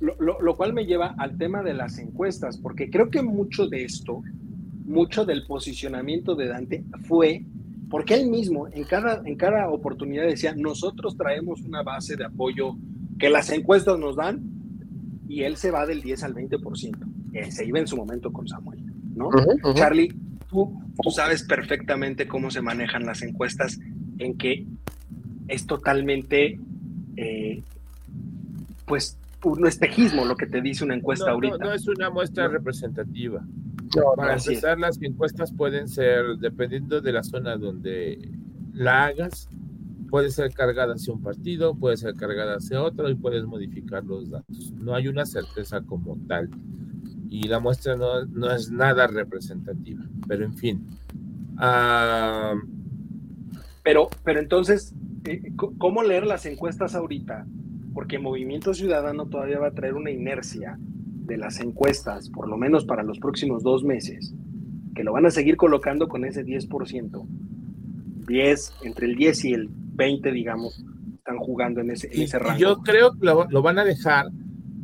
[0.00, 3.84] Lo, lo, cual me lleva al tema de las encuestas, porque creo que mucho de
[3.84, 4.22] esto,
[4.84, 7.46] mucho del posicionamiento de Dante fue
[7.88, 12.76] porque él mismo en cada, en cada oportunidad decía, nosotros traemos una base de apoyo
[13.18, 14.40] que las encuestas nos dan
[15.28, 16.96] y él se va del 10 al 20%.
[17.32, 18.80] Eh, se iba en su momento con Samuel.
[19.14, 19.30] ¿no?
[19.74, 20.12] Charlie,
[20.48, 23.78] tú, tú sabes perfectamente cómo se manejan las encuestas,
[24.18, 24.66] en que
[25.48, 26.58] es totalmente,
[27.16, 27.62] eh,
[28.84, 29.16] pues,
[29.46, 31.58] un espejismo lo que te dice una encuesta ahorita.
[31.58, 33.44] No, es una muestra representativa.
[34.16, 38.30] Para empezar, las encuestas pueden ser, dependiendo de la zona donde
[38.74, 39.48] la hagas,
[40.10, 44.30] puede ser cargada hacia un partido, puede ser cargada hacia otro y puedes modificar los
[44.30, 44.72] datos.
[44.72, 46.50] No hay una certeza como tal
[47.28, 50.86] y la muestra no, es nada representativa, pero en fin.
[51.58, 52.54] Ah,
[53.82, 54.94] pero, pero entonces,
[55.24, 57.46] eh, ¿cómo leer las encuestas ahorita?
[57.96, 62.84] Porque Movimiento Ciudadano todavía va a traer una inercia de las encuestas, por lo menos
[62.84, 64.34] para los próximos dos meses,
[64.94, 67.26] que lo van a seguir colocando con ese 10%.
[68.26, 70.84] 10, entre el 10 y el 20, digamos,
[71.16, 72.60] están jugando en ese, en ese rango.
[72.60, 74.26] Yo creo que lo van a dejar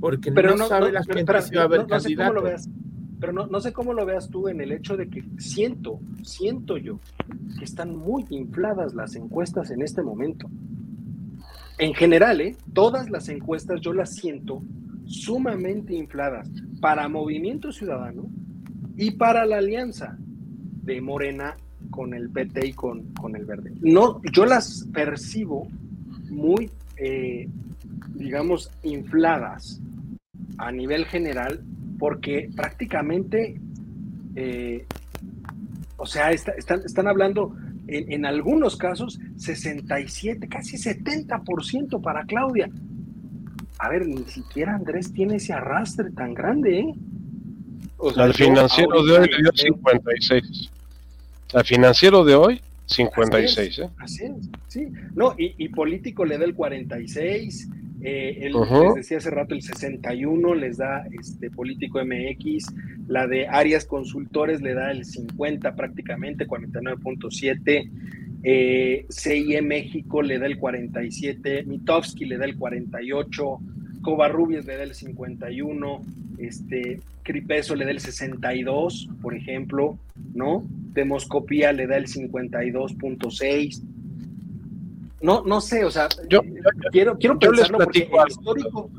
[0.00, 2.42] porque pero no, sabe la gente si va a haber candidato.
[3.20, 6.78] pero no, no sé cómo lo veas tú en el hecho de que siento, siento
[6.78, 6.98] yo,
[7.58, 10.48] que están muy infladas las encuestas en este momento.
[11.83, 12.55] En general, ¿eh?
[12.72, 14.62] todas las encuestas yo las siento
[15.05, 16.49] sumamente infladas
[16.80, 18.30] para Movimiento Ciudadano
[18.97, 21.57] y para la alianza de Morena
[21.91, 23.72] con el PT y con, con el Verde.
[23.80, 25.66] No, yo las percibo
[26.30, 27.49] muy, eh,
[28.14, 29.80] digamos, infladas
[30.59, 31.64] a nivel general,
[31.99, 33.61] porque prácticamente,
[34.37, 34.87] eh,
[35.97, 37.57] o sea, están, están hablando
[37.87, 42.70] en, algunos casos 67, casi 70% para Claudia.
[43.78, 46.95] A ver, ni siquiera Andrés tiene ese arrastre tan grande, ¿eh?
[48.16, 50.70] Al financiero de hoy le dio 56.
[51.55, 53.91] Al financiero de hoy, 56, ¿eh?
[53.99, 54.33] Así es,
[54.68, 54.89] sí.
[55.14, 57.68] No, y, y político le da el 46,
[58.05, 62.66] eh, Les decía hace rato el 61 les da este Político MX,
[63.07, 67.90] la de Arias Consultores le da el 50 prácticamente, 49.7,
[68.42, 73.59] eh, CIE México le da el 47, Mitowski le da el 48,
[74.03, 76.03] Covarrubias le da el 51,
[76.38, 79.96] este, Cripeso le da el 62, por ejemplo,
[80.34, 80.64] ¿no?
[80.92, 83.91] Demoscopía le da el 52.6
[85.22, 86.42] no, no sé, o sea, yo,
[86.90, 88.90] quiero, quiero pensarlo porque el histórico,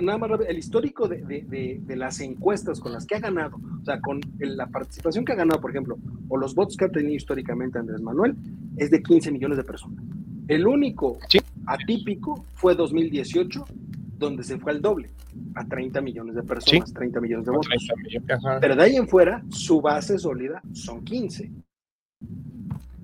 [0.00, 4.20] nada más el histórico de, las encuestas con las que ha ganado, o sea, con
[4.38, 5.98] la participación que ha ganado, por ejemplo,
[6.28, 8.34] o los votos que ha tenido históricamente Andrés Manuel,
[8.76, 10.04] es de 15 millones de personas.
[10.48, 11.18] El único
[11.66, 13.64] atípico fue 2018,
[14.18, 15.10] donde se fue al doble,
[15.54, 17.68] a 30 millones de personas, 30 millones de votos.
[18.60, 21.50] Pero de ahí en fuera, su base sólida son 15.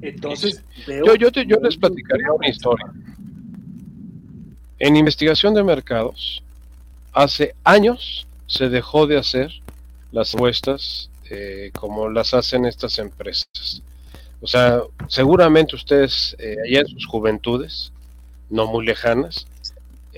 [0.02, 2.86] Entonces, yo, yo, yo les platicaría una historia.
[4.78, 6.42] En investigación de mercados,
[7.12, 9.52] hace años se dejó de hacer
[10.10, 13.82] las encuestas eh, como las hacen estas empresas.
[14.40, 17.92] O sea, seguramente ustedes eh, allá en sus juventudes,
[18.50, 19.46] no muy lejanas,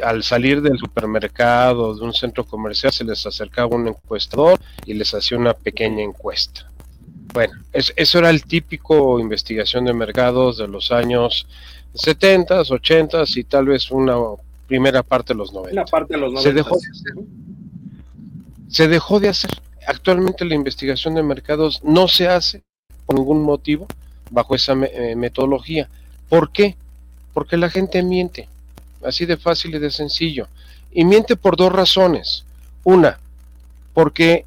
[0.02, 5.12] al salir del supermercado, de un centro comercial, se les acercaba un encuestador y les
[5.14, 6.70] hacía una pequeña encuesta.
[7.34, 11.48] Bueno, eso era el típico investigación de mercados de los años
[11.94, 14.14] 70, 80 y tal vez una
[14.68, 15.84] primera parte de los 90.
[15.86, 16.48] parte de los 90.
[16.48, 17.12] Se dejó de hacer.
[18.68, 19.50] Se dejó de hacer.
[19.88, 22.62] Actualmente la investigación de mercados no se hace
[23.04, 23.88] por ningún motivo
[24.30, 25.88] bajo esa eh, metodología.
[26.28, 26.76] ¿Por qué?
[27.32, 28.48] Porque la gente miente.
[29.04, 30.46] Así de fácil y de sencillo.
[30.92, 32.44] Y miente por dos razones.
[32.84, 33.18] Una,
[33.92, 34.46] porque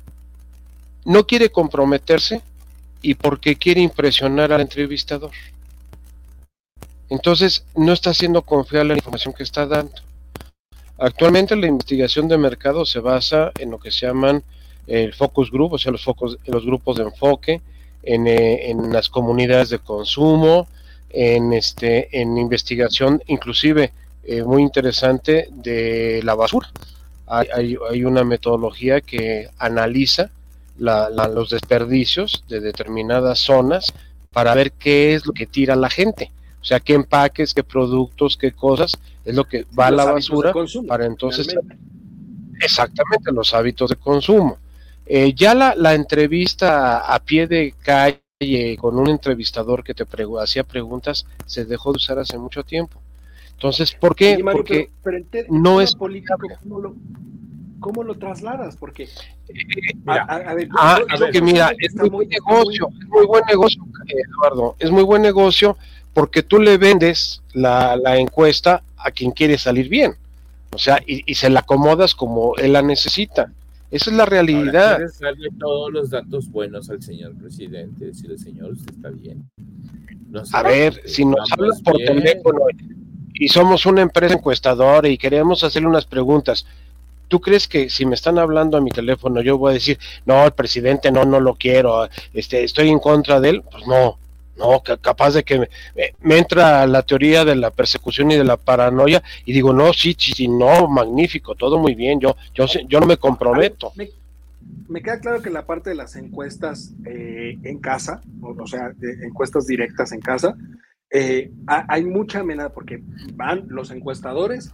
[1.03, 2.43] no quiere comprometerse
[3.01, 5.31] y porque quiere impresionar al entrevistador.
[7.09, 9.93] Entonces, no está siendo confiable la información que está dando.
[10.97, 14.43] Actualmente la investigación de mercado se basa en lo que se llaman
[14.87, 17.61] el focus group, o sea, los, focos, los grupos de enfoque,
[18.03, 20.67] en, eh, en, las comunidades de consumo,
[21.09, 23.91] en, este, en investigación, inclusive
[24.23, 26.71] eh, muy interesante, de la basura.
[27.27, 30.31] Hay, hay, una metodología que analiza
[30.77, 33.93] los desperdicios de determinadas zonas
[34.31, 36.31] para ver qué es lo que tira la gente.
[36.61, 38.91] O sea, qué empaques, qué productos, qué cosas
[39.23, 40.53] es lo que va a la basura
[40.87, 41.47] para entonces...
[42.59, 44.57] Exactamente, los hábitos de consumo.
[45.05, 50.05] Eh, ya la, la, entrevista a, pie de calle con un entrevistador que te
[50.41, 52.99] hacía preguntas se dejó de usar hace mucho tiempo.
[53.51, 54.39] Entonces, ¿por qué?
[54.43, 54.89] Porque
[55.49, 56.35] no es político.
[56.61, 56.95] ¿Cómo lo,
[58.19, 58.75] trasladas?
[58.77, 59.07] Porque,
[60.05, 60.99] mira, a, ver, ah,
[61.31, 65.77] que mira, es muy buen negocio, es muy buen negocio, Eduardo, es muy buen negocio
[66.13, 70.15] porque tú le vendes la, la encuesta a quien quiere salir bien.
[70.73, 73.51] O sea, y, se la acomodas como él la necesita.
[73.89, 74.93] Esa es la realidad.
[74.93, 79.49] Ahora, darle todos los datos buenos al señor presidente, decirle, señor, usted está bien.
[80.53, 82.59] a ver, si nos hablas por teléfono
[83.33, 86.65] y somos una empresa encuestadora y queremos hacerle unas preguntas,
[87.27, 90.45] ¿tú crees que si me están hablando a mi teléfono yo voy a decir, no,
[90.45, 93.63] el presidente no, no lo quiero, este, estoy en contra de él?
[93.69, 94.17] Pues no,
[94.57, 95.69] no, capaz de que
[96.21, 100.15] me, entra la teoría de la persecución y de la paranoia y digo, no, sí,
[100.17, 103.93] sí, sí, no, magnífico, todo muy bien, yo, yo, yo no me comprometo.
[104.89, 108.91] Me, queda claro que la parte de las encuestas eh, en casa, o, sea,
[109.23, 110.55] encuestas directas en casa,
[111.09, 113.01] eh, hay mucha amenaza porque
[113.33, 114.73] van los encuestadores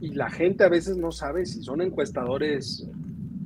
[0.00, 2.86] y la gente a veces no sabe si son encuestadores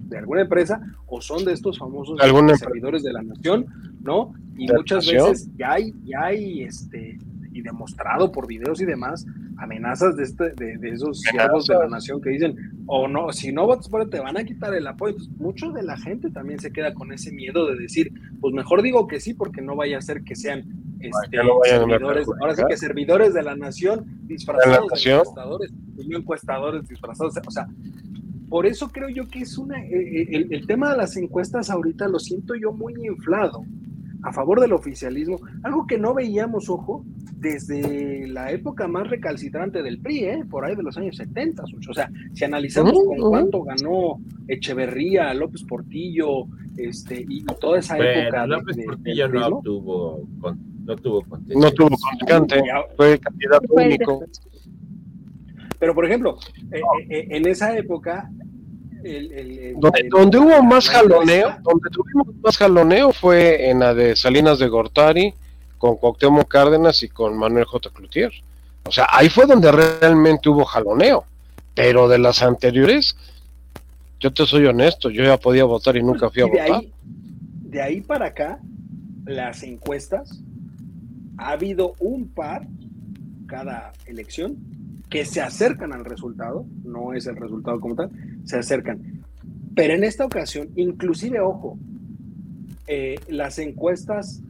[0.08, 2.18] de alguna empresa o son de estos famosos
[2.58, 3.66] servidores de la nación,
[4.02, 4.34] ¿no?
[4.56, 7.18] Y muchas veces ya hay, ya hay este,
[7.52, 9.26] y demostrado por videos y demás,
[9.58, 13.66] amenazas de, este, de, esos siervos de la nación que dicen, o no, si no
[13.66, 15.16] votas por te van a quitar el apoyo.
[15.16, 18.82] Pues, mucho de la gente también se queda con ese miedo de decir, pues mejor
[18.82, 20.64] digo que sí, porque no vaya a ser que sean
[21.00, 26.88] este, servidores, ahora sí que servidores de la nación disfrazados de encuestadores, y no encuestadores
[26.88, 27.34] disfrazados.
[27.46, 27.66] O sea,
[28.48, 32.08] por eso creo yo que es una, eh, eh, el, tema de las encuestas ahorita
[32.08, 33.64] lo siento yo muy inflado
[34.22, 37.04] a favor del oficialismo, algo que no veíamos, ojo,
[37.40, 40.44] desde la época más recalcitrante del PRI, ¿eh?
[40.48, 41.64] por ahí de los años 70.
[41.88, 46.46] O sea, si analizamos con cuánto ganó Echeverría, López Portillo,
[46.76, 48.46] este, y, toda esa época.
[48.46, 50.28] López Portillo no obtuvo,
[50.84, 51.96] no tuvo No tuvo
[52.96, 54.24] fue candidato único.
[55.78, 56.36] Pero, por ejemplo,
[56.72, 58.30] eh, eh, en esa época
[59.76, 65.34] donde, hubo más jaloneo, donde tuvimos más jaloneo fue en la de Salinas de Gortari,
[65.78, 67.90] con Cuauhtémoc Cárdenas y con Manuel J.
[67.90, 68.30] Cloutier.
[68.84, 71.24] O sea, ahí fue donde realmente hubo jaloneo.
[71.74, 73.16] Pero de las anteriores,
[74.18, 76.82] yo te soy honesto, yo ya podía votar y nunca fui a votar.
[77.02, 78.58] de ahí para acá,
[79.24, 80.40] las encuestas,
[81.38, 82.66] ha habido un par
[83.46, 84.58] cada elección
[85.10, 88.10] que se acercan al resultado, no es el resultado como tal,
[88.44, 89.20] se acercan.
[89.74, 91.78] Pero en esta ocasión, inclusive, ojo,
[92.86, 94.42] eh, las encuestas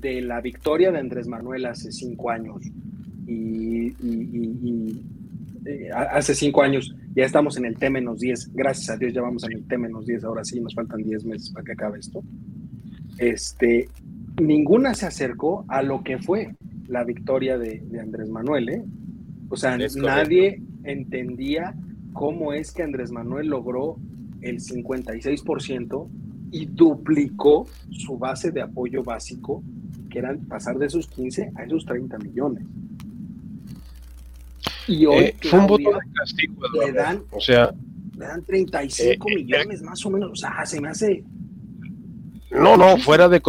[0.00, 2.62] de la victoria de Andrés Manuel hace cinco años
[3.26, 3.94] y,
[5.64, 9.52] eh, hace cinco años, ya estamos en el T-10, gracias a Dios ya vamos en
[9.52, 12.22] el T-10, ahora sí, nos faltan 10 meses para que acabe esto.
[13.18, 13.88] Este,
[14.40, 16.54] ninguna se acercó a lo que fue
[16.88, 18.84] la victoria de, Andrés Manuel, ¿eh?
[19.52, 21.74] O sea, nadie entendía
[22.14, 23.98] cómo es que Andrés Manuel logró
[24.40, 26.08] el 56%
[26.52, 29.62] y duplicó su base de apoyo básico,
[30.08, 32.64] que eran pasar de esos 15 a esos 30 millones.
[34.88, 37.74] Y hoy eh, fue un voto de castigo, le dan, o sea,
[38.16, 41.24] le dan 35 eh, eh, millones más o menos, o sea, se me hace
[42.50, 43.42] no, no, fuera de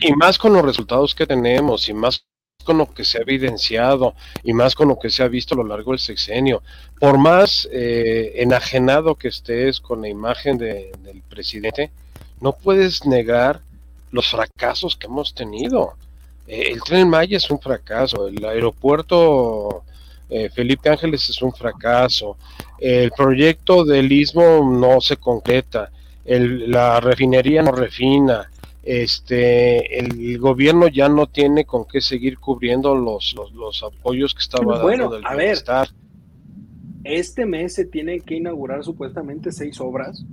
[0.00, 2.26] y más con los resultados que tenemos y más
[2.68, 4.14] con lo que se ha evidenciado
[4.44, 6.62] y más con lo que se ha visto a lo largo del sexenio.
[7.00, 11.90] Por más eh, enajenado que estés con la imagen del presidente,
[12.42, 13.62] no puedes negar
[14.10, 15.94] los fracasos que hemos tenido.
[16.46, 19.82] Eh, el tren Maya es un fracaso, el aeropuerto
[20.28, 22.36] eh, Felipe Ángeles es un fracaso,
[22.78, 25.90] el proyecto del istmo no se concreta,
[26.26, 28.50] la refinería no refina,
[28.88, 34.78] este, el gobierno ya no tiene con qué seguir cubriendo los, los, apoyos que estaba
[34.78, 35.88] dando del a bienestar.
[37.04, 40.24] este mes se tiene que inaugurar supuestamente seis obras,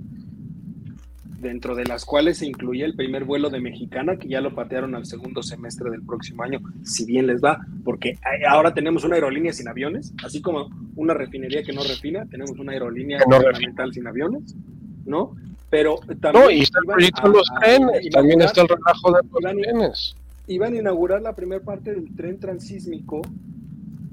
[1.38, 4.94] dentro de las cuales se incluye el primer vuelo de Mexicana, que ya lo patearon
[4.94, 9.52] al segundo semestre del próximo año, si bien les va, porque ahora tenemos una aerolínea
[9.52, 14.56] sin aviones, así como una refinería que no refina, tenemos una aerolínea fundamental sin aviones,
[15.04, 15.36] ¿no?
[15.70, 16.44] Pero también.
[16.44, 20.16] No, y está el proyecto los trenes, también está el relajo de los trenes.
[20.46, 23.22] Iban a inaugurar la primera parte del tren transísmico,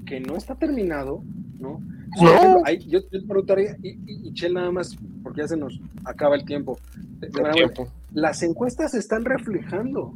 [0.04, 1.22] que no está terminado,
[1.58, 1.80] ¿no?
[2.20, 2.62] No.
[2.86, 6.78] yo, te preguntaría, y, y, Chel nada más, porque ya se nos acaba el tiempo.
[8.12, 10.14] Las encuestas están reflejando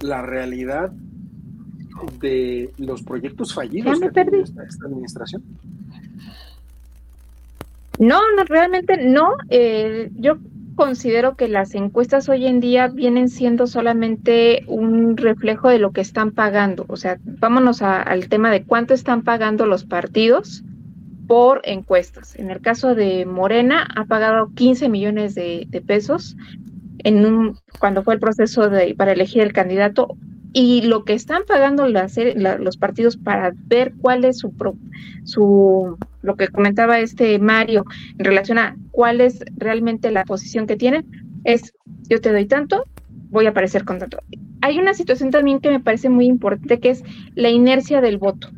[0.00, 0.92] la realidad
[2.20, 5.42] de los proyectos fallidos de esta administración.
[8.02, 9.36] No, no, realmente no.
[9.48, 10.38] Eh, yo
[10.74, 16.00] considero que las encuestas hoy en día vienen siendo solamente un reflejo de lo que
[16.00, 16.84] están pagando.
[16.88, 20.64] O sea, vámonos al tema de cuánto están pagando los partidos
[21.28, 22.34] por encuestas.
[22.34, 26.36] En el caso de Morena, ha pagado 15 millones de, pesos
[27.04, 30.16] en un, cuando fue el proceso de, para elegir el candidato
[30.52, 34.52] y lo que están pagando los partidos para ver cuál es su,
[35.22, 37.84] su, lo que comentaba este Mario
[38.18, 41.06] en relación a cuál es realmente la posición que tienen,
[41.44, 41.74] es
[42.08, 42.84] yo te doy tanto,
[43.30, 44.18] voy a aparecer con tanto.
[44.60, 47.02] Hay una situación también que me parece muy importante, que es
[47.34, 48.48] la inercia del voto.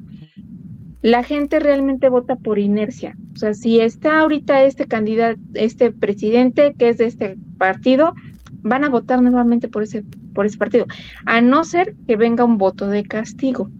[1.00, 3.16] La gente realmente vota por inercia.
[3.34, 8.14] O sea, si está ahorita este candidato, este presidente que es de este partido,
[8.62, 10.04] van a votar nuevamente por ese,
[10.34, 10.86] por ese partido,
[11.26, 13.70] a no ser que venga un voto de castigo.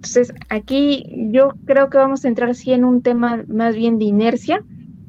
[0.00, 4.06] Entonces, aquí yo creo que vamos a entrar así en un tema más bien de
[4.06, 4.64] inercia.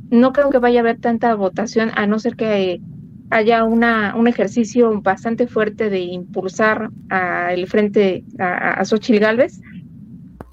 [0.09, 2.81] No creo que vaya a haber tanta votación, a no ser que
[3.29, 9.61] haya una, un ejercicio bastante fuerte de impulsar al frente a, a Xochitl Galvez,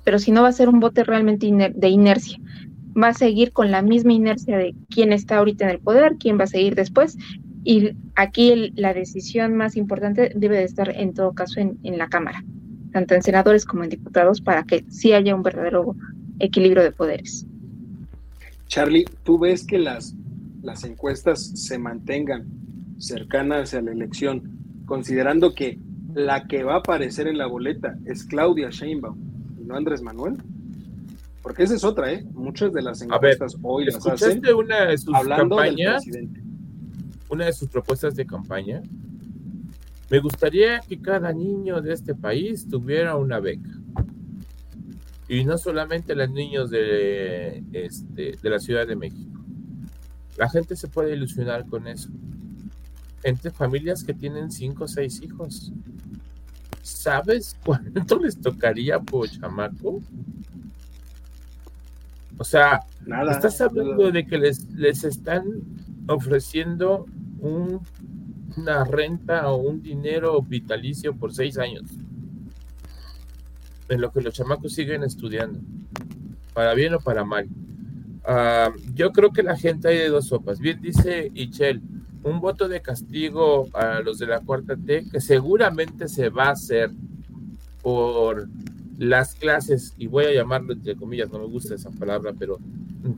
[0.05, 2.39] pero si no va a ser un voto realmente de inercia.
[2.97, 6.39] Va a seguir con la misma inercia de quién está ahorita en el poder, quién
[6.39, 7.19] va a seguir después,
[7.65, 12.43] y aquí la decisión más importante debe de estar en todo caso en, la Cámara,
[12.93, 15.95] tanto en senadores como en diputados, para que sí haya un verdadero
[16.39, 17.47] equilibrio de poderes.
[18.67, 20.15] Charlie, ¿tú ves que las,
[20.63, 22.47] las encuestas se mantengan
[22.99, 25.79] cercanas a la elección, considerando que
[26.15, 29.19] la que va a aparecer en la boleta es Claudia Sheinbaum
[29.61, 30.37] y no Andrés Manuel?
[31.43, 32.25] Porque esa es otra, ¿eh?
[32.33, 36.05] Muchas de las encuestas hoy las hacen una de sus hablando campañas?
[36.05, 36.49] del presidente
[37.29, 38.83] una de sus propuestas de campaña,
[40.11, 43.71] me gustaría que cada niño de este país tuviera una beca.
[45.29, 49.45] Y no solamente los niños de, este, de la Ciudad de México.
[50.39, 52.09] La gente se puede ilusionar con eso.
[53.23, 55.73] Entre familias que tienen cinco o seis hijos.
[56.83, 60.01] ¿Sabes cuánto les tocaría por chamaco?
[62.39, 62.81] O sea,
[63.31, 65.45] estás hablando de que les, les están
[66.07, 67.05] ofreciendo
[68.59, 71.85] una renta o un dinero vitalicio por seis años.
[73.89, 75.61] En lo que los chamacos siguen estudiando,
[76.53, 77.49] para bien o para mal.
[78.25, 80.59] Ah, yo creo que la gente hay de dos sopas.
[80.59, 81.81] Bien dice Ichel,
[82.23, 86.53] un voto de castigo a los de la cuarta T, que seguramente se va a
[86.53, 86.91] hacer
[87.83, 88.49] por
[88.99, 92.59] las clases, y voy a llamarlo entre comillas, no me gusta esa palabra, pero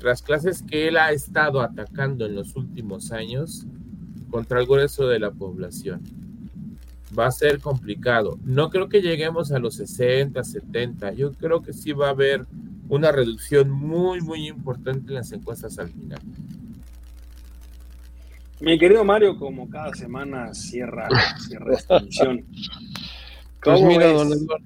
[0.02, 3.66] las clases que él ha estado atacando en los últimos años,
[4.31, 6.01] contra el grueso de la población.
[7.19, 8.39] Va a ser complicado.
[8.44, 11.12] No creo que lleguemos a los 60, 70.
[11.15, 12.47] Yo creo que sí va a haber
[12.89, 16.20] una reducción muy, muy importante en las encuestas al final.
[18.61, 21.09] Mi querido Mario, como cada semana cierra,
[21.39, 22.44] cierra esta emisión.
[23.62, 24.65] Pues mira, don Eduardo,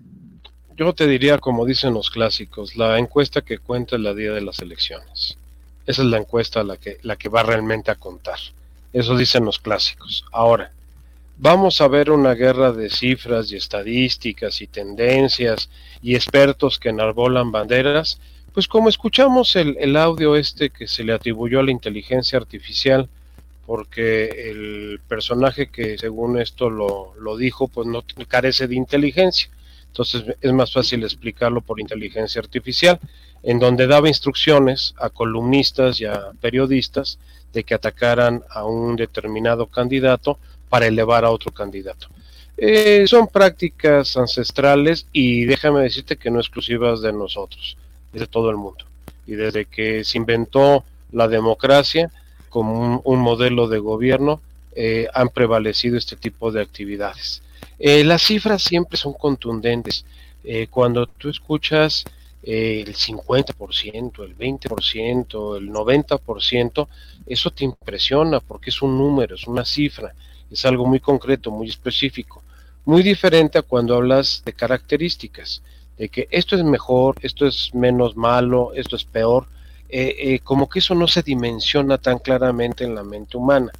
[0.76, 4.60] yo te diría, como dicen los clásicos, la encuesta que cuenta el día de las
[4.60, 5.38] elecciones.
[5.86, 8.38] Esa es la encuesta la que, la que va realmente a contar.
[8.94, 10.24] Eso dicen los clásicos.
[10.30, 10.70] Ahora,
[11.36, 15.68] vamos a ver una guerra de cifras y estadísticas y tendencias
[16.00, 18.20] y expertos que enarbolan banderas,
[18.52, 23.08] pues como escuchamos el, audio este que se le atribuyó a la inteligencia artificial,
[23.66, 29.50] porque el personaje que según esto lo, lo dijo, pues no carece de inteligencia.
[29.88, 33.00] Entonces es más fácil explicarlo por inteligencia artificial,
[33.42, 37.18] en donde daba instrucciones a columnistas y a periodistas
[37.54, 42.08] de que atacaran a un determinado candidato para elevar a otro candidato.
[42.56, 47.76] Eh, son prácticas ancestrales y déjame decirte que no exclusivas de nosotros,
[48.12, 48.84] es de todo el mundo.
[49.26, 52.10] Y desde que se inventó la democracia,
[52.50, 54.40] como un, modelo de gobierno,
[54.76, 57.42] eh, han prevalecido este tipo de actividades.
[57.78, 60.04] Eh, las cifras siempre son contundentes.
[60.68, 62.04] Cuando tú escuchas
[62.44, 66.88] el 50%, el 20%, el 90%,
[67.26, 70.14] eso te impresiona porque es un número, es una cifra,
[70.50, 72.42] es algo muy concreto, muy específico,
[72.84, 75.62] muy diferente a cuando hablas de características,
[75.96, 79.46] de que esto es mejor, esto es menos malo, esto es peor,
[79.88, 83.70] eh, eh, como que eso no se dimensiona tan claramente en la mente humana.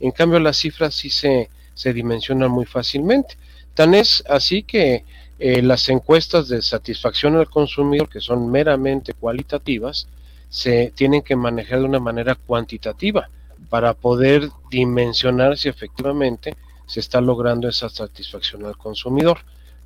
[0.00, 3.36] En cambio, las cifras sí se, se dimensionan muy fácilmente.
[3.74, 5.04] Tan es así que
[5.38, 10.06] eh, las encuestas de satisfacción al consumidor, que son meramente cualitativas,
[10.48, 13.28] se tienen que manejar de una manera cuantitativa
[13.68, 16.54] para poder dimensionar si efectivamente
[16.86, 19.38] se está logrando esa satisfacción al consumidor.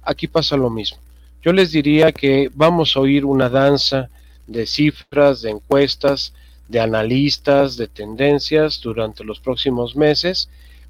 [0.03, 0.99] Aquí pasa lo mismo.
[1.43, 4.11] Yo les diría que vamos a oír una danza
[4.47, 6.35] de cifras, de encuestas,
[6.69, 10.49] de analistas, de tendencias durante los próximos meses,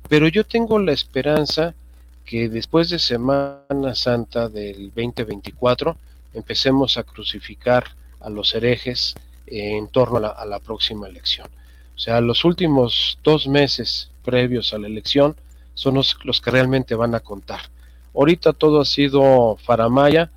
[0.08, 1.74] pero yo tengo la esperanza
[2.28, 5.96] que después de Semana Santa del 2024
[6.34, 7.84] empecemos a crucificar
[8.20, 9.14] a los herejes
[9.46, 11.48] en torno a la, próxima elección.
[11.96, 15.36] O sea, los últimos dos meses previos a la elección
[15.72, 17.60] son los, los que realmente van a contar.
[18.14, 20.30] Ahorita todo ha sido faramaya,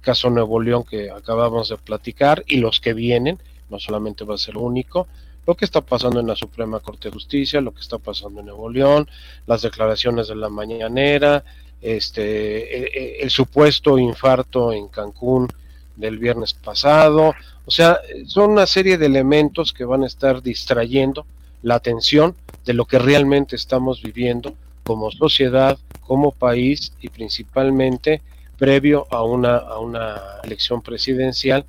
[0.00, 3.38] caso Nuevo León que acabamos de platicar y los que vienen,
[3.70, 5.06] no solamente va a ser único,
[5.46, 8.46] lo que está pasando en la Suprema Corte de Justicia, lo que está pasando en
[8.46, 9.08] Nuevo León,
[9.46, 11.44] las declaraciones de la mañanera,
[11.80, 15.48] este, el, supuesto infarto en Cancún
[15.96, 17.34] del viernes pasado,
[17.66, 21.26] o sea, son una serie de elementos que van a estar distrayendo
[21.62, 24.54] la atención de lo que realmente estamos viviendo
[24.84, 28.22] como sociedad, como país y principalmente
[28.58, 31.64] previo a una, a una elección presidencial,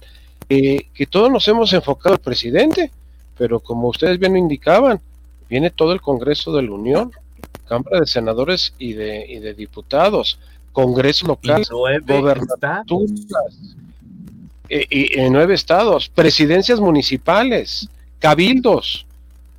[0.49, 2.91] eh, que todos nos hemos enfocado al presidente,
[3.37, 4.99] pero como ustedes bien lo indicaban,
[5.49, 7.11] viene todo el Congreso de la Unión,
[7.67, 10.39] Cámara de Senadores y de, y de Diputados,
[10.71, 13.11] Congreso local, gobernaturas,
[14.69, 17.89] y, en nueve estados, presidencias municipales,
[18.19, 19.05] cabildos.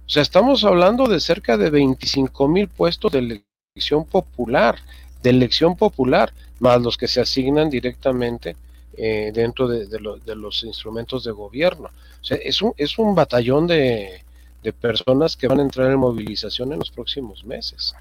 [0.07, 3.43] O sea, estamos hablando de cerca de 25 mil puestos de
[3.75, 4.77] elección popular,
[5.23, 8.57] de elección popular más los que se asignan directamente
[8.97, 9.87] eh, dentro de,
[10.35, 11.89] los instrumentos de gobierno.
[12.21, 14.23] O sea, es un, es un batallón de,
[14.81, 17.95] personas que van a entrar en movilización en los próximos meses.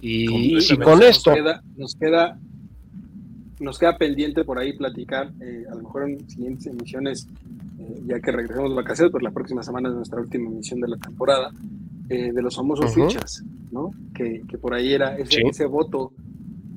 [0.00, 1.30] Y, con esto...
[1.76, 2.38] Nos queda,
[3.58, 7.26] nos queda, pendiente por ahí platicar, eh, a lo mejor en siguientes emisiones,
[7.80, 10.88] eh, ya que regresamos de vacaciones, por la próxima semana es nuestra última emisión de
[10.88, 11.50] la temporada,
[12.06, 13.42] de los famosos fichas,
[13.72, 13.90] ¿no?
[14.14, 16.12] Que, por ahí era ese, ese voto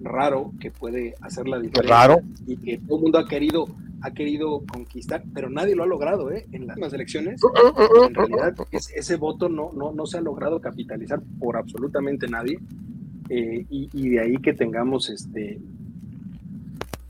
[0.07, 2.21] raro que puede hacer la diferencia raro.
[2.45, 3.67] y que todo el mundo ha querido
[4.01, 6.45] ha querido conquistar, pero nadie lo ha logrado ¿eh?
[6.51, 7.41] en las elecciones.
[7.43, 11.57] Uh, uh, uh, en realidad, ese voto no, no, no se ha logrado capitalizar por
[11.57, 12.59] absolutamente nadie.
[13.29, 15.59] Eh, y, de ahí que tengamos este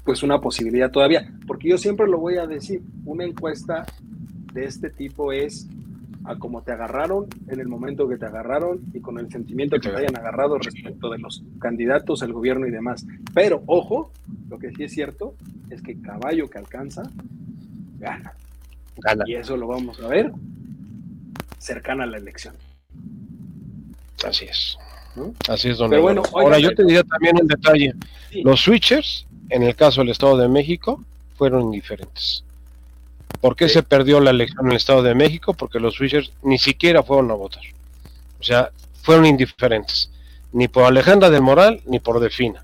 [0.04, 1.32] pues una posibilidad todavía.
[1.46, 3.86] Porque yo siempre lo voy a decir, una encuesta
[4.54, 5.68] de este tipo es
[6.28, 9.90] a cómo te agarraron en el momento que te agarraron y con el sentimiento que
[9.90, 13.06] te hayan agarrado respecto de los candidatos, el gobierno y demás.
[13.34, 14.12] Pero ojo,
[14.50, 15.36] lo que sí es cierto
[15.70, 17.04] es que caballo que alcanza,
[17.98, 18.34] gana.
[19.26, 20.32] Y eso lo vamos a ver
[21.60, 22.56] cercana a la elección.
[24.26, 24.78] Así es.
[25.48, 27.94] Así es, don Pero bueno, Ahora yo te diría también un detalle.
[28.44, 31.04] Los switchers, en el caso del Estado de México,
[31.36, 32.44] fueron indiferentes.
[33.42, 35.54] ¿Por qué se perdió la elección en el Estado de México?
[35.54, 37.64] Porque los switchers ni siquiera fueron a votar.
[38.40, 38.72] O sea,
[39.04, 40.10] fueron indiferentes.
[40.52, 42.62] Ni por Alejandra del Moral, ni por Delfina.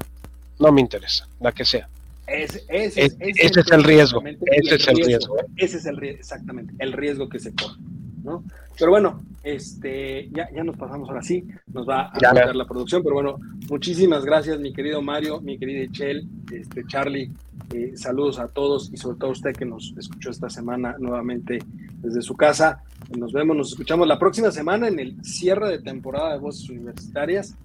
[0.60, 1.88] No me interesa, la que sea.
[2.28, 4.24] ese, es, el riesgo.
[4.26, 5.38] Ese es el riesgo.
[5.58, 7.78] Ese es el riesgo, exactamente, el riesgo que se corre.
[8.24, 8.44] ¿no?
[8.78, 13.04] Pero bueno, este, ya, ya nos pasamos ahora sí, nos va a dar la producción,
[13.04, 13.36] pero bueno,
[13.70, 17.32] muchísimas gracias, mi querido Mario, mi querida Chel, este, Charlie,
[17.74, 21.60] eh, saludos a todos y sobre todo a usted que nos escuchó esta semana nuevamente
[21.98, 22.84] desde su casa.
[23.18, 27.56] Nos vemos, nos escuchamos la próxima semana en el cierre de temporada de Voces Universitarias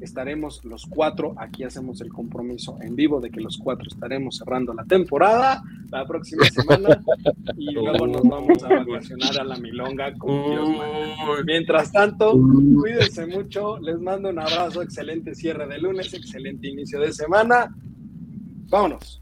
[0.00, 1.34] estaremos los cuatro.
[1.36, 6.06] Aquí hacemos el compromiso en vivo de que los cuatro estaremos cerrando la temporada la
[6.06, 7.00] próxima semana
[7.56, 10.30] y luego nos vamos a vacacionar a la milonga con
[11.44, 13.76] Mientras tanto, cuídense mucho.
[13.78, 14.80] Les mando un abrazo.
[14.82, 17.74] Excelente cierre de lunes, excelente inicio de semana.
[18.68, 19.20] Vámonos.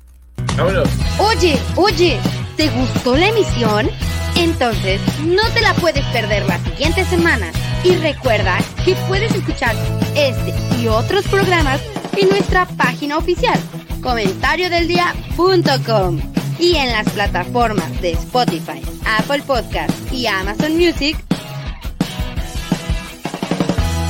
[0.56, 0.89] Vámonos.
[1.19, 2.19] Oye, oye,
[2.56, 3.89] ¿te gustó la emisión?
[4.36, 7.52] Entonces, no te la puedes perder la siguiente semana.
[7.85, 9.74] Y recuerda que puedes escuchar
[10.16, 11.81] este y otros programas
[12.16, 13.61] en nuestra página oficial,
[14.02, 16.20] comentariodeldia.com
[16.59, 18.81] y en las plataformas de Spotify,
[19.18, 21.16] Apple Podcast y Amazon Music.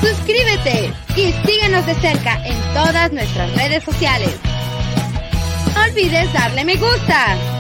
[0.00, 4.34] Suscríbete y síguenos de cerca en todas nuestras redes sociales.
[5.74, 7.53] No olvides darle me gusta.